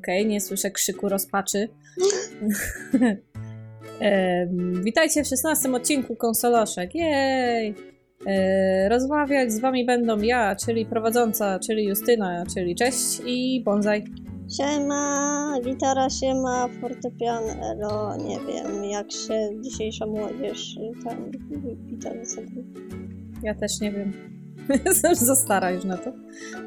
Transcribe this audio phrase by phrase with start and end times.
[0.00, 1.68] Okej, nie słyszę krzyku rozpaczy.
[4.84, 6.94] Witajcie w 16 odcinku Konsoloszek.
[6.94, 7.74] Jej!
[8.26, 14.04] E, Rozmawiać z wami będą ja, czyli prowadząca, czyli Justyna, czyli cześć i Bonsai.
[14.56, 21.30] Siema, gitara siema, fortepian elo, nie wiem jak się dzisiejsza młodzież tam
[21.86, 22.50] wita ze sobą.
[23.42, 24.12] Ja też nie wiem.
[24.86, 26.12] Jestem za stara już na to.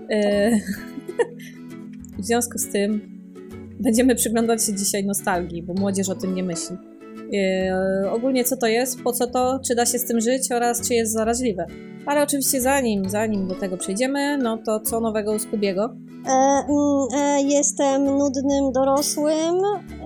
[0.09, 0.51] E,
[2.19, 3.12] W związku z tym
[3.83, 6.77] będziemy przyglądać się dzisiaj nostalgii, bo młodzież o tym nie myśli.
[7.33, 10.87] E, Ogólnie co to jest, po co to, czy da się z tym żyć oraz
[10.87, 11.65] czy jest zaraźliwe.
[12.05, 15.95] Ale oczywiście zanim, zanim do tego przejdziemy, no to co nowego u Skubiego?
[16.25, 19.55] E, mm, e, jestem nudnym dorosłym,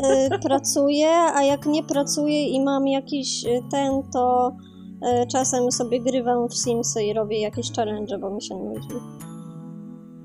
[0.04, 4.56] e, pracuję, a jak nie pracuję i mam jakiś e, ten, to
[5.02, 8.96] e, czasem sobie grywam w Simsy i robię jakieś challenge, bo mi się nudzi.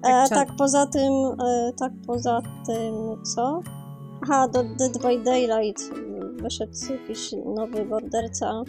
[0.05, 1.13] E, cza- tak poza tym,
[1.47, 3.61] e, tak poza tym, co?
[4.23, 5.91] Aha, do Dead by Daylight
[6.43, 8.63] wyszedł jakiś nowy borderca.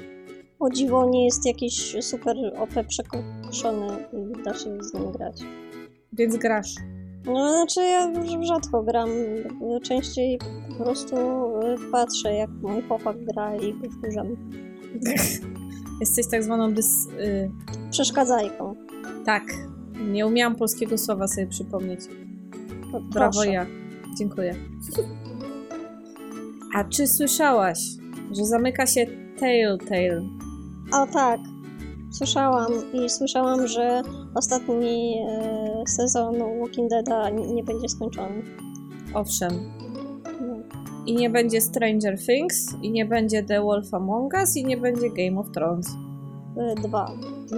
[0.60, 5.42] O dziwo nie jest jakiś super OP przekoszony i da się z nim grać.
[6.14, 6.76] Więc grasz.
[7.26, 9.10] No, znaczy ja rzadko gram,
[9.84, 10.40] częściej
[10.78, 14.28] po prostu y, patrzę jak mój chłopak gra i go wkurzam.
[16.02, 17.08] Jesteś tak zwaną dys...
[17.08, 17.52] Y,
[17.92, 18.76] Przeszkadzajką.
[19.26, 19.44] tak.
[20.12, 22.00] Nie umiałam polskiego słowa sobie przypomnieć.
[22.92, 23.66] No, Brawo ja.
[24.18, 24.56] Dziękuję.
[26.76, 27.80] A czy słyszałaś,
[28.32, 29.06] że zamyka się
[29.40, 30.22] Telltale?
[30.94, 31.40] O tak,
[32.12, 34.02] słyszałam i słyszałam, że
[34.36, 38.42] ostatni e, sezon Walking Deada nie, nie będzie skończony.
[39.14, 39.52] Owszem.
[40.42, 40.56] No.
[41.06, 45.10] I nie będzie Stranger Things, i nie będzie The Wolf Among Us, i nie będzie
[45.10, 45.88] Game of Thrones.
[46.58, 47.12] E, Dwa.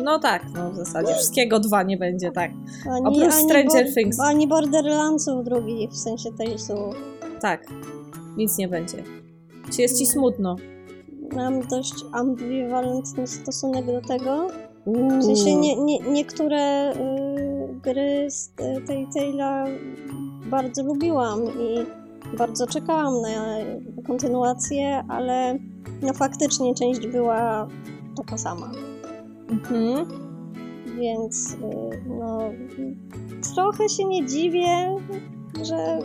[0.03, 2.51] No tak, no w zasadzie wszystkiego dwa nie będzie, tak.
[2.91, 4.19] Ani, Oprócz Stranger Bor- Things.
[4.19, 6.73] Ani Borderlandsów drugich, w sensie Talesu.
[7.41, 7.66] Tak.
[8.38, 9.03] Nic nie będzie.
[9.73, 10.56] Czy jest ci smutno?
[11.35, 14.47] Mam dość ambiwalentny stosunek do tego.
[15.19, 16.95] W sensie nie, nie, niektóre y,
[17.83, 18.51] gry z
[18.88, 19.67] tej Tale'a
[20.50, 21.85] bardzo lubiłam i
[22.38, 23.29] bardzo czekałam na
[24.07, 25.59] kontynuację, ale
[26.01, 27.67] no faktycznie część była
[28.17, 28.71] taka sama.
[29.49, 30.05] Mhm.
[30.99, 31.57] Więc y,
[32.19, 32.39] no
[33.55, 34.95] trochę się nie dziwię,
[35.63, 35.99] że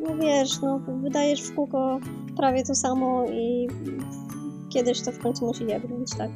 [0.00, 1.98] no wiesz, no wydajesz w kółko
[2.36, 3.68] prawie to samo i
[4.72, 6.30] kiedyś to w końcu musi jebnąć, tak?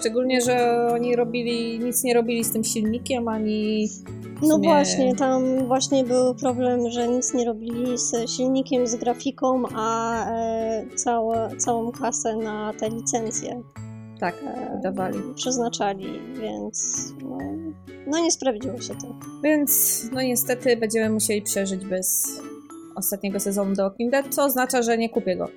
[0.00, 3.88] Szczególnie, że oni robili, nic nie robili z tym silnikiem, ani
[4.42, 9.62] No sumie- właśnie, tam właśnie był problem, że nic nie robili z silnikiem, z grafiką,
[9.74, 13.62] a e, całe, całą kasę na te licencje
[14.20, 15.18] tak, e, wydawali.
[15.34, 16.06] przeznaczali,
[16.40, 17.38] więc no,
[18.06, 19.06] no nie sprawdziło się to.
[19.42, 22.24] Więc no niestety będziemy musieli przeżyć bez
[22.96, 25.48] ostatniego sezonu The Walking Dead, co oznacza, że nie kupię go.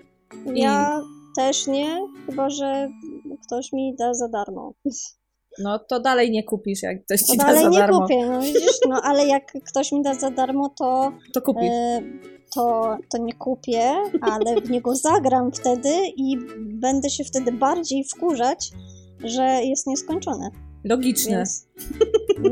[0.56, 1.02] I- Ja
[1.36, 2.90] też nie, chyba że
[3.46, 4.74] ktoś mi da za darmo.
[5.64, 8.02] No to dalej nie kupisz, jak ktoś To ci da dalej za nie darmo.
[8.02, 11.70] kupię, no widzisz, no ale jak ktoś mi da za darmo, to To kupisz.
[11.72, 12.02] E,
[12.54, 18.72] to, to nie kupię, ale w niego zagram wtedy i będę się wtedy bardziej wkurzać,
[19.24, 20.50] że jest nieskończone.
[20.84, 21.38] Logiczne.
[21.38, 21.68] Więc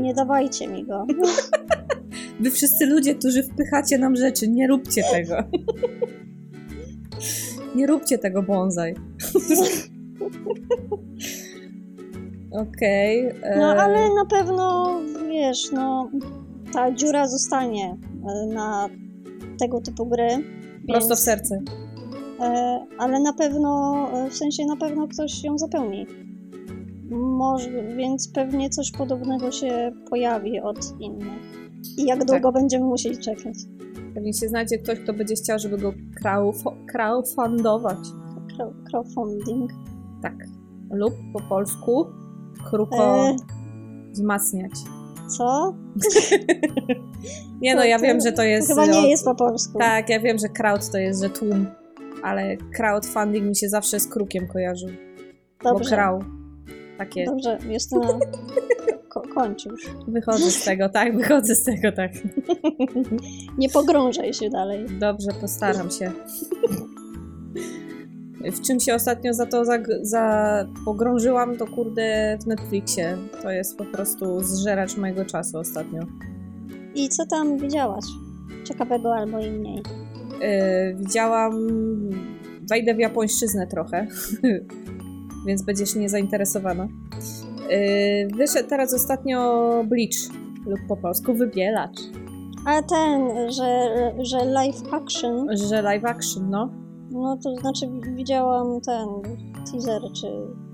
[0.00, 1.06] nie dawajcie mi go.
[2.40, 5.34] Wy wszyscy ludzie, którzy wpychacie nam rzeczy, nie róbcie tego.
[7.74, 8.94] nie róbcie tego bonsai.
[12.50, 13.26] Okej.
[13.42, 14.96] e, No ale na pewno,
[15.28, 16.10] wiesz, no
[16.72, 17.96] ta dziura zostanie
[18.28, 18.88] e, na
[19.58, 20.28] tego typu gry.
[20.88, 21.60] Prosto w więc- serce.
[22.40, 26.06] E, ale na pewno, e, w sensie na pewno ktoś ją zapełni.
[27.10, 31.42] Może, więc pewnie coś podobnego się pojawi od innych.
[31.98, 32.28] I jak Tak.
[32.28, 33.54] długo będziemy musieli czekać?
[34.14, 35.92] Pewnie się znajdzie ktoś, kto będzie chciał, żeby go
[36.24, 37.98] crowdf- crowdfundować.
[38.58, 39.70] Crow- Crowdfunding.
[40.22, 40.34] Tak.
[40.90, 42.06] Lub po polsku
[42.70, 43.36] kruko E,
[44.12, 44.72] wzmacniać.
[45.26, 45.74] Co?
[47.60, 48.68] Nie no, ja wiem, że to jest...
[48.68, 49.78] Chyba nie jest po polsku.
[49.78, 51.66] Tak, ja wiem, że crowd to jest, że tłum,
[52.22, 54.88] ale crowdfunding mi się zawsze z krukiem kojarzył.
[55.62, 56.24] Bo Dobrze, krał.
[56.98, 57.24] Takie.
[57.24, 58.08] dobrze, Justyna,
[59.12, 59.90] ko- kończ już.
[60.08, 62.10] Wychodzę z tego, tak, wychodzę z tego, tak.
[63.58, 64.86] Nie pogrążaj się dalej.
[65.00, 66.12] Dobrze, postaram się.
[68.52, 73.18] W czym się ostatnio za to za, za pogrążyłam, to kurde w Netflixie.
[73.42, 76.02] To jest po prostu zżeracz mojego czasu ostatnio.
[76.94, 78.04] I co tam widziałaś?
[78.64, 79.82] Ciekawego albo i mniej.
[80.40, 81.68] Yy, widziałam.
[82.70, 84.06] Wejdę w japońszczyznę trochę,
[85.46, 86.88] więc będziesz niezainteresowana.
[87.70, 92.00] Yy, wyszedł teraz ostatnio Bleach, lub po polsku Wybielacz.
[92.66, 93.90] A ten, że,
[94.22, 96.85] że live action, Że live action, no.
[97.16, 97.86] No to znaczy
[98.16, 99.08] widziałam ten
[99.72, 100.26] teaser, czy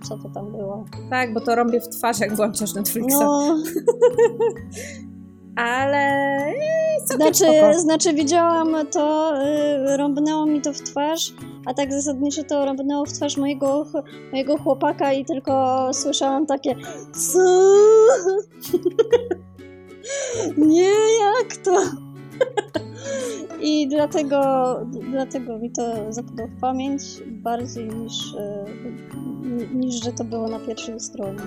[0.02, 0.84] co to tam było.
[1.10, 3.20] Tak, bo to robię w twarz, jak włączasz Netflixa.
[3.20, 3.56] No,
[5.56, 5.98] Ale...
[5.98, 7.78] e, całkiem znaczy, spoko.
[7.78, 9.34] znaczy widziałam to,
[9.92, 11.32] y, rąbnęło mi to w twarz,
[11.66, 13.86] a tak zasadniczo to rąbnęło w twarz mojego,
[14.32, 16.76] mojego chłopaka i tylko słyszałam takie
[17.32, 17.72] co?
[20.66, 21.82] Nie, jak to?
[23.60, 24.40] I dlatego,
[25.10, 31.00] dlatego mi to zapadło w pamięć bardziej niż, y, niż że to było na pierwszej
[31.00, 31.40] stronie.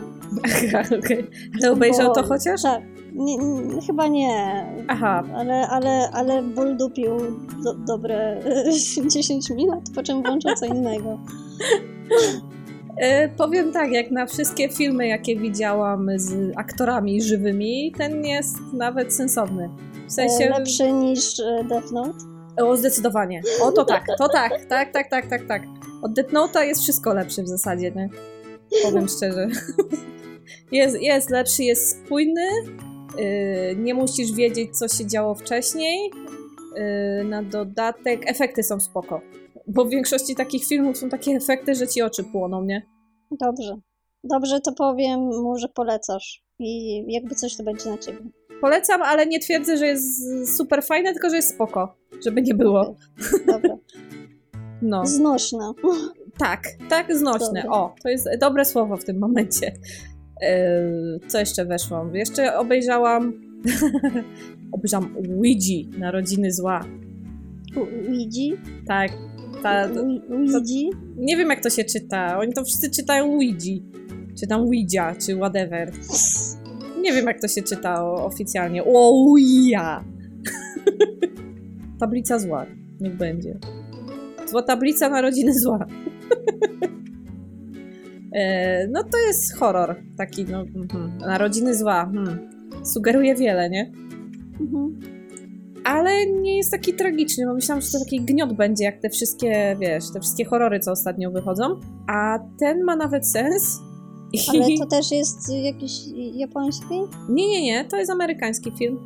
[0.45, 1.27] Aha, okej.
[1.63, 2.61] Ale obejrzał to Bo- chociaż?
[2.61, 2.81] Tak,
[3.13, 4.65] nie, nie, chyba nie.
[4.87, 5.23] Aha.
[5.35, 7.17] Ale, ale, ale ból dupił
[7.63, 8.43] do, dobre
[9.07, 11.19] 10 minut, po czym włączył co innego.
[12.97, 19.13] E, powiem tak, jak na wszystkie filmy, jakie widziałam z aktorami żywymi, ten jest nawet
[19.13, 19.69] sensowny.
[20.07, 20.45] W sensie...
[20.45, 22.17] E, Lepszy niż e, Death Note.
[22.63, 23.41] O, zdecydowanie.
[23.61, 25.63] O, to tak, to tak, tak, tak, tak, tak, tak.
[26.01, 28.09] Od Death Note'a jest wszystko lepsze w zasadzie, nie?
[28.83, 29.47] Powiem szczerze.
[30.71, 32.41] Jest, jest lepszy, jest spójny,
[33.17, 36.11] yy, nie musisz wiedzieć, co się działo wcześniej.
[37.19, 39.21] Yy, na dodatek efekty są spoko.
[39.67, 42.81] Bo w większości takich filmów są takie efekty, że ci oczy płoną, nie?
[43.31, 43.75] Dobrze.
[44.23, 46.44] Dobrze to powiem mu, że polecasz.
[46.59, 48.19] I jakby coś to będzie na ciebie.
[48.61, 50.23] Polecam, ale nie twierdzę, że jest
[50.57, 51.97] super fajne, tylko że jest spoko.
[52.25, 52.95] Żeby nie było.
[53.47, 53.77] Dobra.
[54.81, 55.05] No.
[55.05, 55.73] Znośna.
[56.37, 57.63] Tak, tak, znośne.
[57.69, 59.71] O, to jest dobre słowo w tym momencie.
[60.41, 62.05] Yy, co jeszcze weszło?
[62.13, 63.33] Jeszcze obejrzałam.
[64.71, 66.85] obejrzałam Ouija, Narodziny Zła.
[67.77, 68.57] Ouija?
[68.87, 69.11] Tak.
[69.63, 69.89] Ta,
[71.17, 72.39] nie wiem, jak to się czyta.
[72.39, 73.81] Oni to wszyscy czytają Ouija.
[74.39, 75.91] Czy tam Ouija, czy whatever.
[77.03, 78.83] Nie wiem, jak to się czyta oficjalnie.
[78.83, 80.03] Ouija!
[81.99, 82.65] tablica zła.
[82.99, 83.57] Niech będzie.
[84.45, 85.85] Zła tablica Narodziny Zła.
[88.33, 89.95] E, no to jest horror.
[90.17, 91.17] Taki, no, mhm.
[91.17, 92.05] Narodziny Zła.
[92.05, 92.39] Hmm.
[92.83, 93.91] Sugeruje wiele, nie?
[94.59, 94.99] Mhm.
[95.83, 99.77] Ale nie jest taki tragiczny, bo myślałam, że to taki gniot będzie, jak te wszystkie,
[99.79, 101.79] wiesz, te wszystkie horrory, co ostatnio wychodzą.
[102.07, 103.81] A ten ma nawet sens.
[104.49, 105.91] Ale to też jest jakiś
[106.33, 107.01] japoński?
[107.29, 108.99] Nie, nie, nie, to jest amerykański film.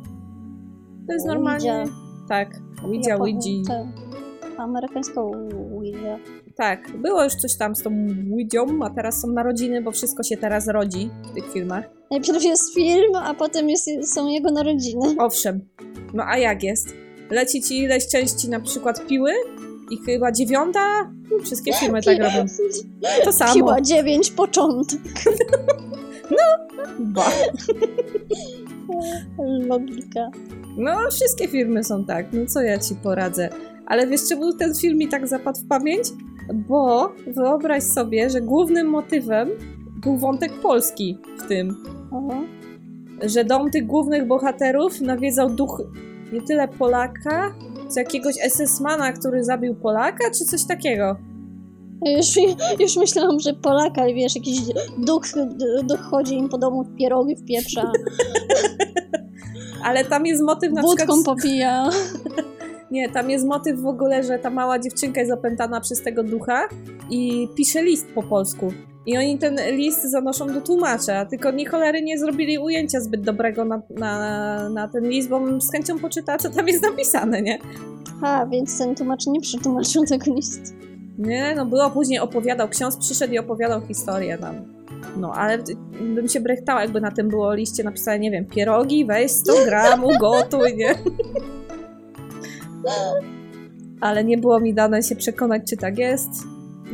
[1.06, 1.72] To jest normalnie...
[1.72, 1.94] Ouija.
[2.28, 3.92] Tak, Ouija, Japo- Ouija.
[4.56, 6.18] Amerykańska Ouija.
[6.56, 7.90] Tak, było już coś tam z tą
[8.32, 11.84] Ouidią, a teraz są narodziny, bo wszystko się teraz rodzi w tych filmach.
[12.10, 15.14] Najpierw jest film, a potem jest, są jego narodziny.
[15.18, 15.60] Owszem,
[16.14, 16.94] no a jak jest?
[17.30, 19.32] Leci ci ileś części na przykład Piły
[19.90, 21.12] i chyba dziewiąta?
[21.44, 22.46] Wszystkie filmy tak robią.
[23.24, 23.54] To samo.
[23.54, 25.00] Piła 9 początek.
[26.98, 27.30] Ba.
[29.68, 30.30] Logika.
[30.76, 33.48] No, wszystkie filmy są tak, no co ja ci poradzę.
[33.86, 36.04] Ale wiesz, czemu ten film mi tak zapadł w pamięć?
[36.54, 39.48] Bo wyobraź sobie, że głównym motywem
[40.02, 41.76] był wątek polski w tym.
[42.12, 42.40] Aha.
[43.22, 45.82] Że dom tych głównych bohaterów nawiedzał duch
[46.32, 47.54] nie tyle Polaka,
[47.90, 51.16] co jakiegoś SS-mana, który zabił Polaka, czy coś takiego.
[52.06, 52.26] Już,
[52.80, 54.60] już myślałam, że Polaka, wiesz, jakiś
[54.98, 55.22] duch,
[55.84, 57.92] duch chodzi im po domu w pierogi w pieprza,
[59.84, 61.08] Ale tam jest motyw na przykład...
[61.08, 61.88] wódką popija.
[62.90, 66.68] Nie, tam jest motyw w ogóle, że ta mała dziewczynka jest opętana przez tego ducha
[67.10, 68.72] i pisze list po polsku.
[69.06, 73.64] I oni ten list zanoszą do tłumacza, tylko ni cholery nie zrobili ujęcia zbyt dobrego
[73.64, 77.58] na, na, na ten list, bo bym z chęcią poczytała, co tam jest napisane, nie?
[78.22, 80.70] A, więc ten tłumacz nie przetłumaczył tego listu.
[81.18, 84.54] Nie, no było później opowiadał, ksiądz przyszedł i opowiadał historię nam.
[85.16, 85.58] No, ale
[86.14, 90.04] bym się brechtała, jakby na tym było liście napisane, nie wiem, pierogi, weź 100 gram,
[90.04, 90.94] ugotuj, nie?
[94.00, 96.30] Ale nie było mi dane się przekonać, czy tak jest.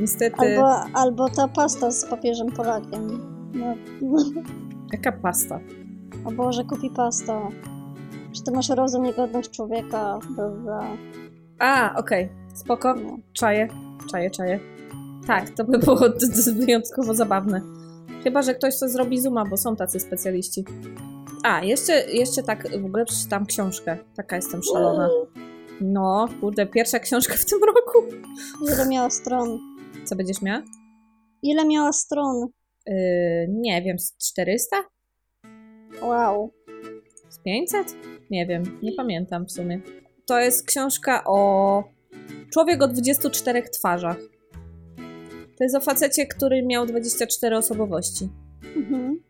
[0.01, 3.21] Niestety, Albo, albo ta pasta z papieżem Polakiem.
[3.55, 3.75] No,
[4.93, 5.61] jaka pasta.
[6.25, 7.49] o Boże, kupi pasta.
[8.33, 10.19] Czy ty masz rozum i godność człowieka?
[10.37, 10.81] Dobra.
[11.59, 13.19] A, okej, spoko, No.
[13.33, 13.69] czaję,
[14.11, 14.61] czaję, czaję.
[15.27, 15.99] Tak, to by było
[16.53, 17.61] wyjątkowo zabawne.
[18.25, 20.65] Chyba, że ktoś to zrobi zooma, bo są tacy specjaliści.
[21.45, 23.97] A, jeszcze, jeszcze tak w ogóle przeczytam książkę.
[24.17, 25.09] Taka jestem szalona.
[25.81, 27.99] No, kurde, pierwsza książka w tym roku.
[28.73, 29.59] Ile miała stron?
[30.05, 30.63] Co będziesz miała?
[31.43, 32.47] Ile miała stron?
[32.87, 32.95] Yy,
[33.49, 34.77] nie wiem, z 400?
[36.03, 36.53] Wow.
[37.29, 37.97] Z 500?
[38.31, 39.81] Nie wiem, nie pamiętam w sumie.
[40.27, 41.85] To jest książka o
[42.53, 44.19] człowiek o 24 twarzach.
[45.59, 48.29] To jest o facecie, który miał 24 osobowości.
[48.77, 49.21] Mhm.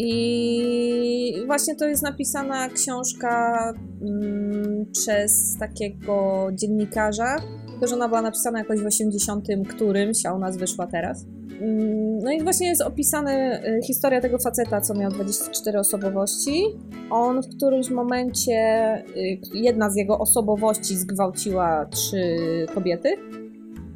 [0.00, 3.62] I właśnie to jest napisana książka
[4.02, 7.36] mm, przez takiego dziennikarza,
[7.70, 11.26] tylko że ona była napisana jakoś w 80 którymś, a u nas wyszła teraz.
[11.60, 16.64] Mm, No i właśnie jest opisana y, historia tego faceta, co miał 24 osobowości.
[17.10, 22.36] On w którymś momencie, y, jedna z jego osobowości zgwałciła trzy
[22.74, 23.08] kobiety.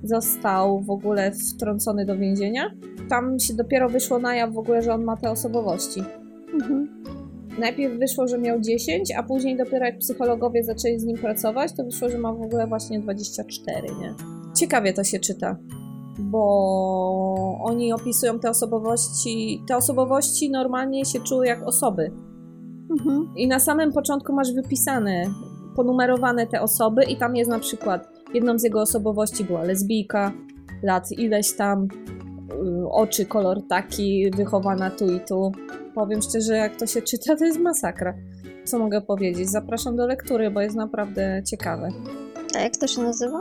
[0.02, 2.70] Został w ogóle wtrącony do więzienia.
[3.12, 6.02] Tam się dopiero wyszło na jaw w ogóle, że on ma te osobowości.
[6.54, 7.04] Mhm.
[7.58, 11.84] Najpierw wyszło, że miał 10, a później dopiero jak psychologowie zaczęli z nim pracować, to
[11.84, 14.14] wyszło, że ma w ogóle właśnie 24, nie?
[14.56, 15.56] Ciekawie to się czyta,
[16.18, 22.12] bo oni opisują te osobowości, te osobowości normalnie się czuły jak osoby.
[22.90, 23.28] Mhm.
[23.36, 25.24] I na samym początku masz wypisane,
[25.76, 30.32] ponumerowane te osoby i tam jest na przykład, jedną z jego osobowości była lesbijka,
[30.82, 31.88] lat ileś tam,
[32.90, 35.52] oczy, kolor taki, wychowana tu i tu.
[35.94, 38.14] Powiem szczerze, jak to się czyta, to jest masakra.
[38.64, 39.50] Co mogę powiedzieć?
[39.50, 41.88] Zapraszam do lektury, bo jest naprawdę ciekawe.
[42.56, 43.40] A jak to się nazywa?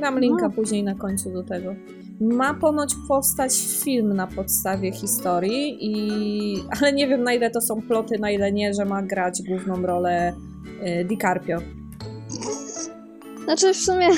[0.00, 0.50] Dam linka No.
[0.50, 1.74] później na końcu do tego.
[2.20, 3.52] Ma ponoć powstać
[3.84, 6.62] film na podstawie historii, i...
[6.80, 9.82] ale nie wiem na ile to są ploty, na ile nie, że ma grać główną
[9.82, 10.32] rolę
[11.00, 11.58] y, DiCaprio.
[13.44, 14.08] Znaczy w sumie,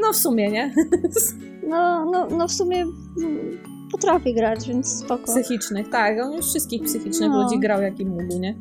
[0.00, 0.74] No w sumie, nie?
[1.68, 3.58] no, no, no w sumie mm,
[3.92, 5.24] potrafi grać, więc spoko.
[5.24, 6.18] Psychicznych, tak.
[6.24, 7.42] On już wszystkich psychicznych No.
[7.42, 8.56] ludzi grał jaki mógł, nie?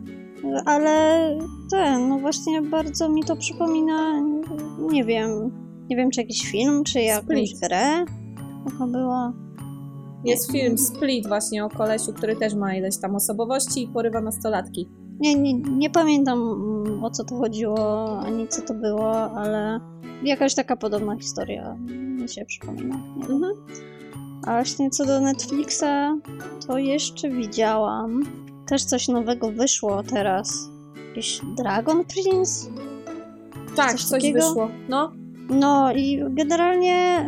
[0.66, 1.20] Ale
[1.72, 4.22] ten, no właśnie bardzo mi to przypomina,
[4.92, 5.52] nie wiem,
[5.90, 7.60] nie wiem czy jakiś film, czy jakąś Split.
[7.60, 8.06] grę.
[8.66, 9.34] Jaka była.
[10.26, 14.90] Jest film Split właśnie o kolesiu, który też ma ileś tam osobowości i porywa nastolatki.
[15.20, 19.80] Nie, nie, nie pamiętam mm, o co to chodziło, ani co to było, ale
[20.24, 21.78] jakaś taka podobna historia
[22.26, 22.96] mi się przypomina.
[23.16, 23.44] Mhm.
[24.48, 25.84] A właśnie co do Netflixa,
[26.68, 28.24] to jeszcze widziałam.
[28.68, 30.70] Też coś nowego wyszło teraz.
[31.10, 32.70] Jakiś Dragon Prince?
[33.76, 34.70] Tak, Coś coś, wyszło.
[34.90, 35.12] No,
[35.50, 37.26] No i generalnie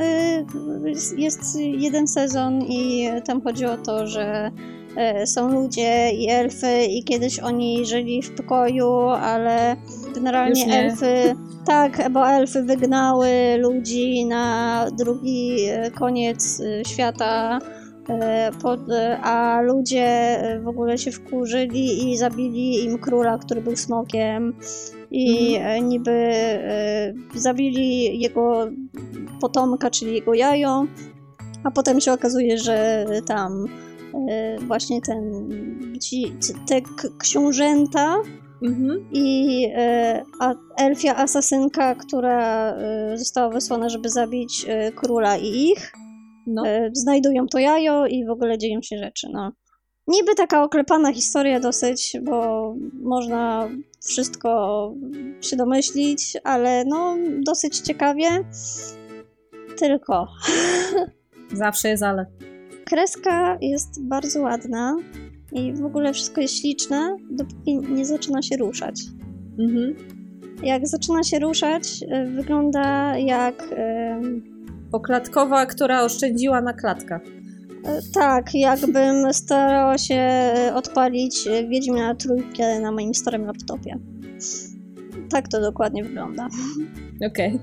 [0.85, 4.51] y, jest- jest jeden sezon i tam chodzi o to, że
[5.23, 9.75] y, są ludzie i elfy i kiedyś oni żyli w pokoju, ale
[10.17, 17.59] generalnie elfy, tak, bo elfy wygnały ludzi na drugi y, koniec y, świata.
[18.09, 24.53] y, a ludzie w ogóle się wkurzyli i zabili im króla, który był smokiem.
[25.11, 28.67] I e, niby e, zabili jego
[29.41, 30.85] potomka, czyli jego jajo,
[31.63, 33.65] a potem się okazuje, że tam
[34.29, 35.23] e, właśnie ten,
[36.01, 36.33] ci,
[36.67, 36.81] te
[37.19, 38.15] książęta
[38.63, 39.09] mhm.
[39.11, 45.93] i e, a, elfia asasynka, która e, została wysłana, żeby zabić e, króla i ich,
[46.47, 46.67] no.
[46.67, 49.51] e, znajdują to jajo i w ogóle dzieją się rzeczy, no.
[50.07, 53.69] Niby taka oklepana historia dosyć, bo można
[54.05, 54.93] wszystko
[55.41, 58.27] się domyślić, ale no dosyć ciekawie.
[59.79, 60.27] Tylko
[61.53, 62.25] Zawsze jest ale.
[62.85, 64.95] kreska jest bardzo ładna
[65.51, 69.01] i w ogóle wszystko jest śliczne, dopóki nie zaczyna się ruszać.
[69.59, 69.95] Mhm.
[70.63, 74.43] Jak zaczyna się ruszać, e, wygląda jak em,
[74.91, 77.21] Poklatkowa, która oszczędziła na klatkach.
[77.85, 83.99] E, Tak, jakbym starała się e, odpalić e, Wiedźmina trójkę na moim starym laptopie.
[85.29, 86.47] Tak to dokładnie wygląda.
[87.27, 87.59] Okej.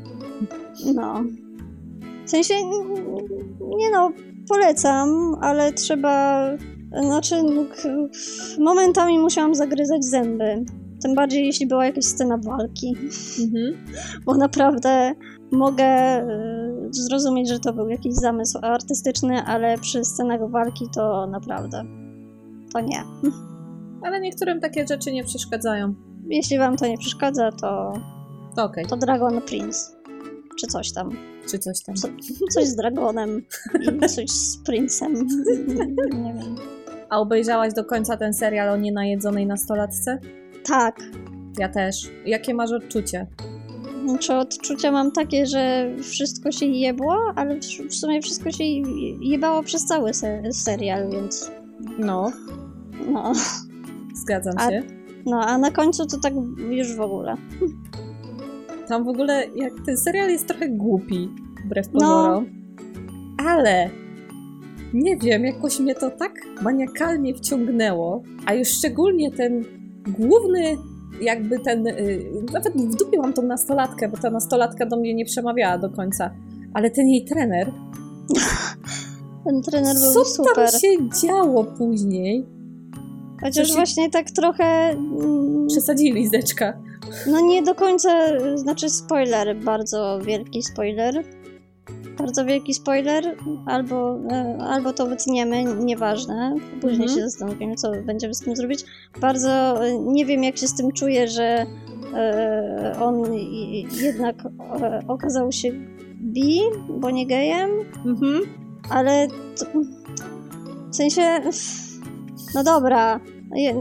[0.94, 1.24] No.
[2.26, 2.54] W sensie,
[3.76, 4.12] nie no,
[4.48, 6.40] polecam, ale trzeba.
[7.02, 7.64] Znaczy, no,
[8.58, 10.64] momentami musiałam zagryzać zęby.
[11.02, 12.96] Tym bardziej, jeśli była jakaś scena walki.
[13.40, 13.84] Mhm.
[14.24, 15.12] Bo naprawdę
[15.52, 21.84] mogę y, zrozumieć, że to był jakiś zamysł artystyczny, ale przy scenach walki to naprawdę.
[22.72, 23.04] To nie.
[24.02, 25.94] Ale niektórym takie rzeczy nie przeszkadzają.
[26.28, 27.92] Jeśli wam to nie przeszkadza, to,
[28.56, 28.86] To okej.
[28.86, 29.96] to Dragon Prince.
[30.60, 31.10] Czy coś tam.
[31.50, 31.94] Czy coś tam.
[31.96, 32.08] Co,
[32.50, 33.42] coś z dragonem
[34.08, 35.14] coś z princem.
[36.24, 36.56] Nie wiem.
[37.14, 40.18] A obejrzałaś do końca ten serial o nienajedzonej nastolatce?
[40.64, 40.96] Tak.
[41.58, 42.10] Ja też.
[42.26, 43.26] Jakie masz odczucie?
[44.06, 48.64] Znaczy odczucia mam takie, że wszystko się jebło, ale w, sumie wszystko się
[49.20, 51.50] jebało przez cały se serial, więc
[51.98, 52.32] No,
[53.12, 53.32] no.
[54.14, 54.82] zgadzam A- się.
[55.26, 56.32] No, a na końcu to tak
[56.70, 57.36] już w ogóle.
[58.88, 61.28] Tam w ogóle, jak ten serial jest trochę głupi,
[61.66, 62.00] wbrew No.
[62.00, 62.46] pozorom.
[63.46, 63.90] Ale
[64.94, 66.32] nie wiem, jakoś mnie to tak
[66.62, 69.64] maniakalnie wciągnęło, a już szczególnie ten
[70.18, 70.76] główny,
[71.20, 71.86] jakby ten.
[71.86, 75.90] y, nawet w dupie mam tą nastolatkę, bo ta nastolatka do mnie nie przemawiała do
[75.90, 76.30] końca.
[76.74, 77.72] Ale ten jej trener,
[79.44, 80.54] Ten trener co był super.
[80.54, 80.88] tam się
[81.26, 82.46] działo później?
[83.40, 84.64] Chociaż Coś- właśnie tak trochę.
[84.90, 86.72] mm, Przesadzili zdeczka.
[87.26, 88.08] No nie do końca,
[88.54, 91.24] znaczy spoiler, bardzo wielki spoiler.
[92.18, 96.54] Bardzo wielki spoiler, albo, e, albo to wytniemy, nieważne.
[96.80, 97.08] Później Mhm.
[97.18, 98.84] się zastanowimy, co będziemy z tym zrobić.
[99.20, 101.66] Bardzo e, nie wiem, jak się z tym czuję, że
[102.14, 104.36] e, on i- jednak
[104.80, 105.72] e, okazał się
[106.20, 107.70] bi, bo nie gejem,
[108.06, 108.40] Mhm.
[108.90, 109.66] ale to,
[110.90, 111.22] w sensie,
[112.54, 113.74] no dobra, nie,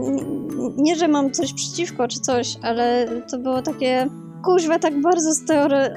[0.76, 4.08] nie, że mam coś przeciwko czy coś, ale to było takie,
[4.44, 5.30] kuźwa, tak bardzo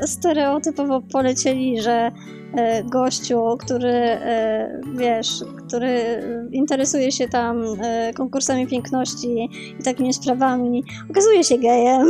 [0.06, 2.12] stereotypowo polecieli, że
[2.56, 9.50] e, gościu, który, e, wiesz, który interesuje się tam e, konkursami piękności
[9.80, 12.08] i takimi sprawami, okazuje się gejem.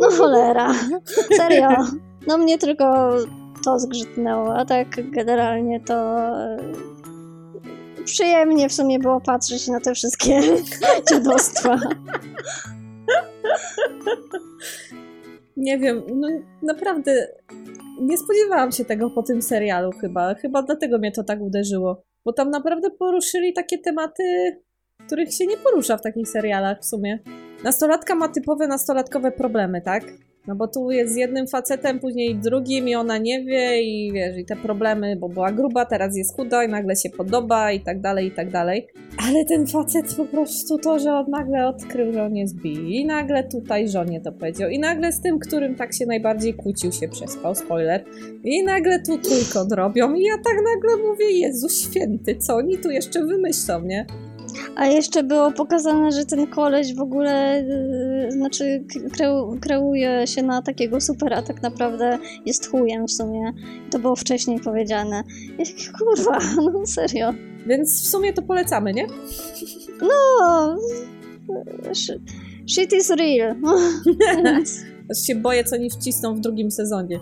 [0.00, 0.74] No cholera,
[1.36, 1.68] serio.
[2.26, 3.10] No mnie tylko
[3.64, 6.30] to zgrzytnęło, a tak generalnie to
[8.04, 10.40] przyjemnie w sumie było patrzeć na te wszystkie
[11.10, 11.78] dziadostwa.
[15.58, 16.28] Nie wiem, no
[16.62, 17.28] naprawdę
[18.00, 20.34] nie spodziewałam się tego po tym serialu chyba.
[20.34, 22.02] Chyba dlatego mnie to tak uderzyło.
[22.24, 24.22] Bo tam naprawdę poruszyli takie tematy,
[25.06, 27.18] których się nie porusza w takich serialach w sumie.
[27.64, 30.04] Nastolatka ma typowe nastolatkowe problemy, tak?
[30.46, 34.38] No bo tu jest z jednym facetem, później drugim i ona nie wie i wiesz,
[34.38, 38.00] i te problemy, bo była gruba, teraz jest chuda i nagle się podoba i tak
[38.00, 38.86] dalej, i tak dalej.
[39.28, 43.06] Ale ten facet po prostu to, że on nagle odkrył, że on jest bi i
[43.06, 47.08] nagle tutaj żonie to powiedział i nagle z tym, którym tak się najbardziej kłócił się
[47.08, 48.04] przespał, spoiler,
[48.44, 52.90] i nagle tu trójkąt robią i ja tak nagle mówię, Jezu święty, co oni tu
[52.90, 54.06] jeszcze wymyślą, nie?
[54.76, 57.64] A jeszcze było pokazane, że ten koleś w ogóle,
[58.24, 63.52] yy, znaczy kreu, kreuje się na takiego super, a tak naprawdę jest chujem w sumie.
[63.90, 65.22] To było wcześniej powiedziane.
[65.58, 66.38] Ja takie, kurwa,
[66.72, 67.34] no serio.
[67.66, 69.06] Więc w sumie to polecamy, nie?
[70.02, 70.76] No,
[71.90, 72.20] sh-
[72.70, 73.56] shit is real.
[75.10, 77.20] Aż się boję, co oni wcisną w drugim sezonie.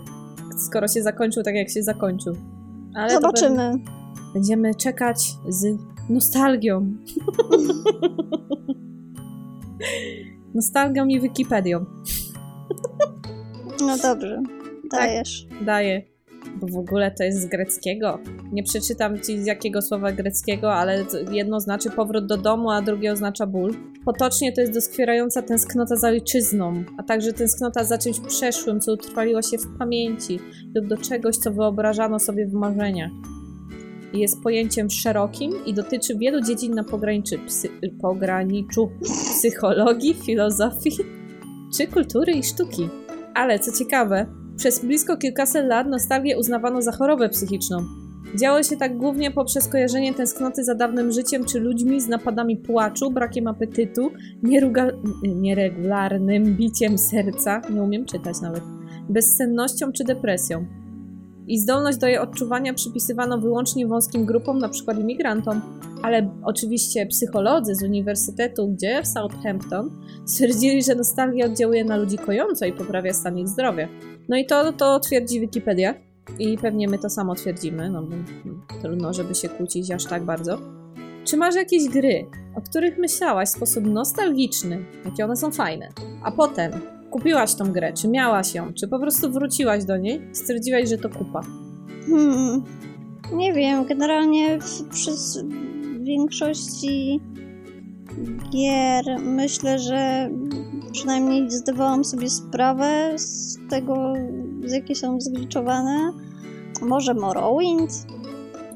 [0.67, 2.35] Skoro się zakończył tak, jak się zakończył.
[2.95, 3.71] Ale Zobaczymy.
[4.37, 5.77] Będziemy czekać z
[6.09, 6.85] nostalgią.
[10.55, 11.85] nostalgią i Wikipedią.
[13.81, 14.41] No dobrze,
[14.91, 15.47] dajesz.
[15.65, 16.01] Daję.
[16.55, 18.19] Bo w ogóle to jest z greckiego.
[18.51, 23.11] Nie przeczytam ci z jakiego słowa greckiego, ale jedno znaczy powrót do domu, a drugie
[23.11, 23.73] oznacza ból.
[24.05, 29.41] Potocznie to jest doskwierająca tęsknota za ojczyzną, a także tęsknota za czymś przeszłym, co utrwaliło
[29.41, 30.39] się w pamięci
[30.75, 33.11] lub do czegoś, co wyobrażano sobie w marzeniach.
[34.13, 37.69] Jest pojęciem szerokim i dotyczy wielu dziedzin na pograniczu, psy,
[38.01, 40.97] pograniczu psychologii, filozofii
[41.77, 42.89] czy kultury i sztuki.
[43.33, 44.25] Ale co ciekawe,
[44.57, 47.77] przez blisko kilkaset lat nostalgię uznawano za chorobę psychiczną.
[48.35, 53.11] Działo się tak głównie poprzez kojarzenie tęsknoty za dawnym życiem czy ludźmi z napadami płaczu,
[53.11, 54.11] brakiem apetytu,
[55.23, 58.63] nieregularnym biciem serca, nie umiem czytać nawet,
[59.09, 60.65] bezsennością czy depresją.
[61.47, 64.95] I zdolność do jej odczuwania przypisywano wyłącznie wąskim grupom, np.
[65.01, 65.61] imigrantom.
[66.03, 69.89] Ale oczywiście psycholodzy z uniwersytetu, gdzie w Southampton,
[70.25, 73.87] stwierdzili, że nostalgia oddziałuje na ludzi kojąco i poprawia stan ich zdrowia.
[74.29, 75.93] No i to, to twierdzi Wikipedia.
[76.39, 80.25] I pewnie my to samo twierdzimy, no bo no, trudno, żeby się kłócić aż tak
[80.25, 80.57] bardzo.
[81.23, 85.89] Czy masz jakieś gry, o których myślałaś w sposób nostalgiczny, jakie one są fajne,
[86.23, 86.71] a potem
[87.11, 91.09] kupiłaś tą grę, czy miałaś ją, czy po prostu wróciłaś do niej, stwierdziłaś, że to
[91.09, 91.41] kupa?
[92.07, 92.63] Hmm.
[93.33, 95.43] Nie wiem, generalnie w, przez
[95.99, 97.21] większości
[98.49, 100.29] gier myślę, że
[100.91, 104.13] przynajmniej zdawałam sobie sprawę z tego,
[104.65, 106.11] z jakie są zgliczowane.
[106.81, 107.91] Może Morrowind?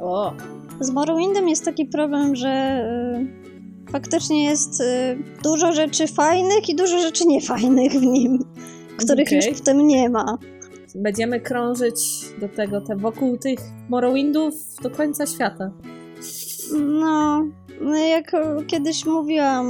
[0.01, 0.33] O,
[0.79, 2.83] Z Morrowindem jest taki problem, że
[3.37, 3.40] y,
[3.91, 4.83] faktycznie jest y,
[5.43, 8.39] dużo rzeczy fajnych i dużo rzeczy niefajnych w nim,
[8.97, 9.37] których Okej.
[9.49, 10.37] już w tym nie ma.
[10.95, 11.99] będziemy krążyć
[12.41, 15.71] do tego, te wokół tych Morrowindów do końca świata.
[16.79, 17.45] No,
[17.81, 18.31] no jak
[18.67, 19.67] kiedyś mówiłam,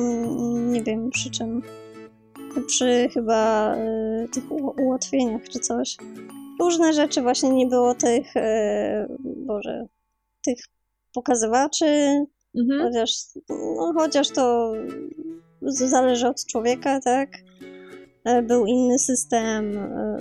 [0.72, 1.62] nie wiem przy czym,
[2.68, 5.98] przy chyba y, tych u- ułatwieniach czy coś.
[6.60, 8.42] Różne rzeczy właśnie nie było tych, y,
[9.20, 9.86] Boże,
[10.46, 10.58] tych
[11.14, 11.86] pokazywaczy,
[12.56, 12.82] Mhm.
[12.82, 13.12] chociaż,
[13.50, 14.74] no, chociaż to
[15.62, 17.30] zależy od człowieka, tak?
[18.24, 20.18] E, Był inny system e,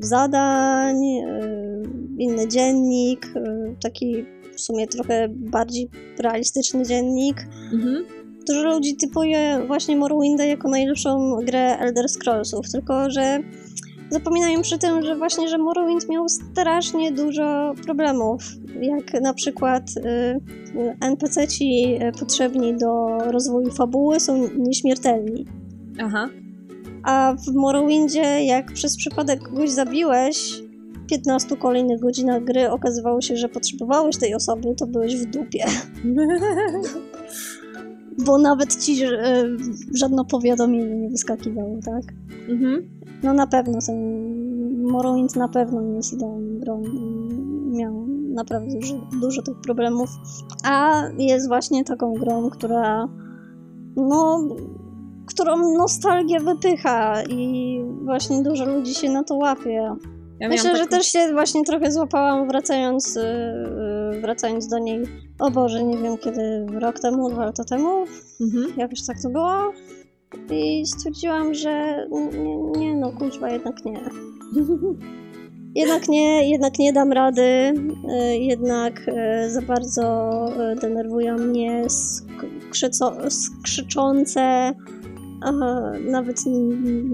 [0.00, 1.40] zadań, e,
[2.18, 3.26] inny dziennik,
[3.82, 4.24] taki
[4.56, 7.46] w sumie trochę bardziej realistyczny dziennik.
[7.72, 8.04] Mhm.
[8.48, 13.40] Dużo ludzi typuje właśnie Morrowinda jako najlepszą grę Elder Scrollsów, tylko że
[14.10, 18.42] zapominają przy tym, że właśnie, że Morrowind miał strasznie dużo problemów,
[18.80, 20.40] jak na przykład y,
[21.00, 25.46] NPC-ci potrzebni do rozwoju fabuły są nieśmiertelni.
[25.98, 26.28] Aha.
[27.02, 30.62] A w Morrowindzie, jak przez przypadek kogoś zabiłeś,
[31.06, 35.64] 15 kolejnych godzinach gry okazywało się, że potrzebowałeś tej osoby, to byłeś w dupie.
[38.26, 39.44] Bo nawet ci e,
[39.94, 42.02] żadne powiadomienie nie wyskakiwało, tak?
[42.48, 42.95] Mhm.
[43.22, 43.96] No na pewno ten
[44.82, 46.82] Morrowind na pewno nie jest idealną grą.
[47.66, 50.08] Miał naprawdę dużo, dużo tych problemów.
[50.64, 53.08] A jest właśnie taką grą, która
[53.96, 54.48] no
[55.26, 59.96] którą nostalgia wypycha i właśnie dużo ludzi się na to łapie.
[60.40, 60.82] Ja Myślę, taką...
[60.82, 65.02] że też się właśnie trochę złapałam wracając, yy, wracając do niej.
[65.38, 68.04] O Boże, nie wiem kiedy, rok temu, dwa lata temu.
[68.40, 68.66] Mhm.
[68.76, 69.72] Jakoś tak to było.
[70.50, 74.00] I stwierdziłam, że nie, nie no, kuźwa, jednak nie.
[75.74, 80.30] Jednak nie, jednak nie dam rady, y, jednak y, za bardzo
[80.72, 81.84] y, denerwują mnie
[83.28, 84.74] skrzyczące
[85.42, 86.60] Aha, nawet nie,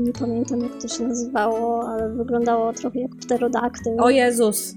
[0.05, 4.01] nie, pamiętam jak to się nazywało, ale wyglądało trochę jak pterodaktyl.
[4.01, 4.75] O Jezus!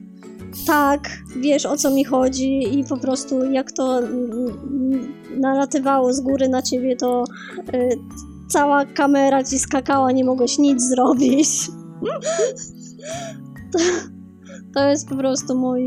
[0.67, 3.99] Tak, wiesz o co mi chodzi i po prostu jak to
[5.38, 7.23] nalatywało z góry na ciebie, to
[8.47, 11.49] cała kamera ci skakała, nie mogłeś nic zrobić.
[13.71, 13.79] to,
[14.73, 15.84] to jest po prostu mój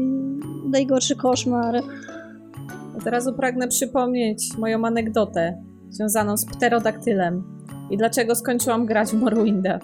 [0.71, 1.83] najgorszy koszmar.
[2.97, 7.59] Od razu pragnę przypomnieć moją anegdotę związaną z pterodaktylem.
[7.91, 9.79] I dlaczego skończyłam grać w Morrowinda?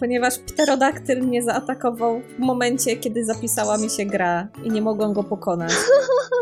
[0.00, 5.24] Ponieważ pterodaktyl mnie zaatakował w momencie, kiedy zapisała mi się gra i nie mogłam go
[5.24, 5.72] pokonać.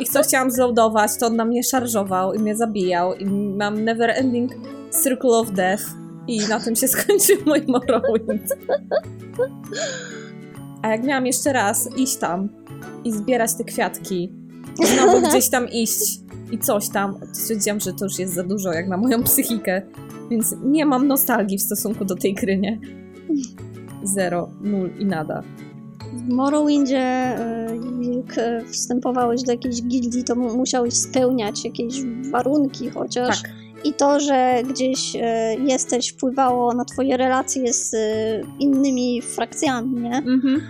[0.01, 4.11] I co chciałam zloadować, to on na mnie szarżował i mnie zabijał i mam never
[4.11, 4.53] ending
[5.03, 5.85] circle of death
[6.29, 8.57] i na tym się skończył mój Morrowind.
[10.83, 12.49] A jak miałam jeszcze raz iść tam
[13.05, 14.33] i zbierać te kwiatki,
[14.85, 17.21] znowu gdzieś tam iść i coś tam.
[17.33, 19.83] Stwierdziłam, że to już jest za dużo jak na moją psychikę,
[20.31, 23.02] więc nie mam nostalgii w stosunku do tej gry, nie?
[24.03, 25.43] Zero, nul i nada.
[26.13, 27.69] W Morrowindzie, e,
[28.13, 33.43] jak e, wstępowałeś do jakiejś gildii, to musiałeś spełniać jakieś warunki chociaż.
[33.43, 33.51] Tak.
[33.85, 37.97] I to, że gdzieś e, jesteś, wpływało na twoje relacje z
[38.59, 40.17] innymi frakcjami, nie?
[40.17, 40.63] Mhm.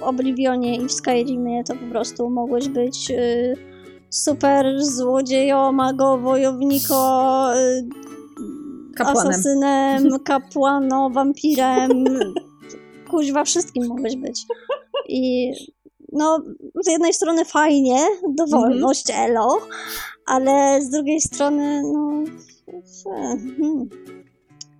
[0.00, 3.12] W Oblivionie i w Skyrimie to po prostu mogłeś być
[4.10, 7.88] super złodziejo, mago, wojownika, y,
[9.04, 9.30] Kapłanem.
[9.32, 12.04] asasynem, kapłano, wampirem.
[13.10, 14.46] Kuźwa, wszystkim mogłeś być.
[15.08, 15.52] I
[16.12, 16.42] no,
[16.84, 17.98] z jednej strony fajnie,
[18.34, 19.30] dowolność, mm -hmm.
[19.30, 19.58] elo,
[20.26, 22.24] ale z drugiej strony, no...
[23.04, 23.88] Hmm.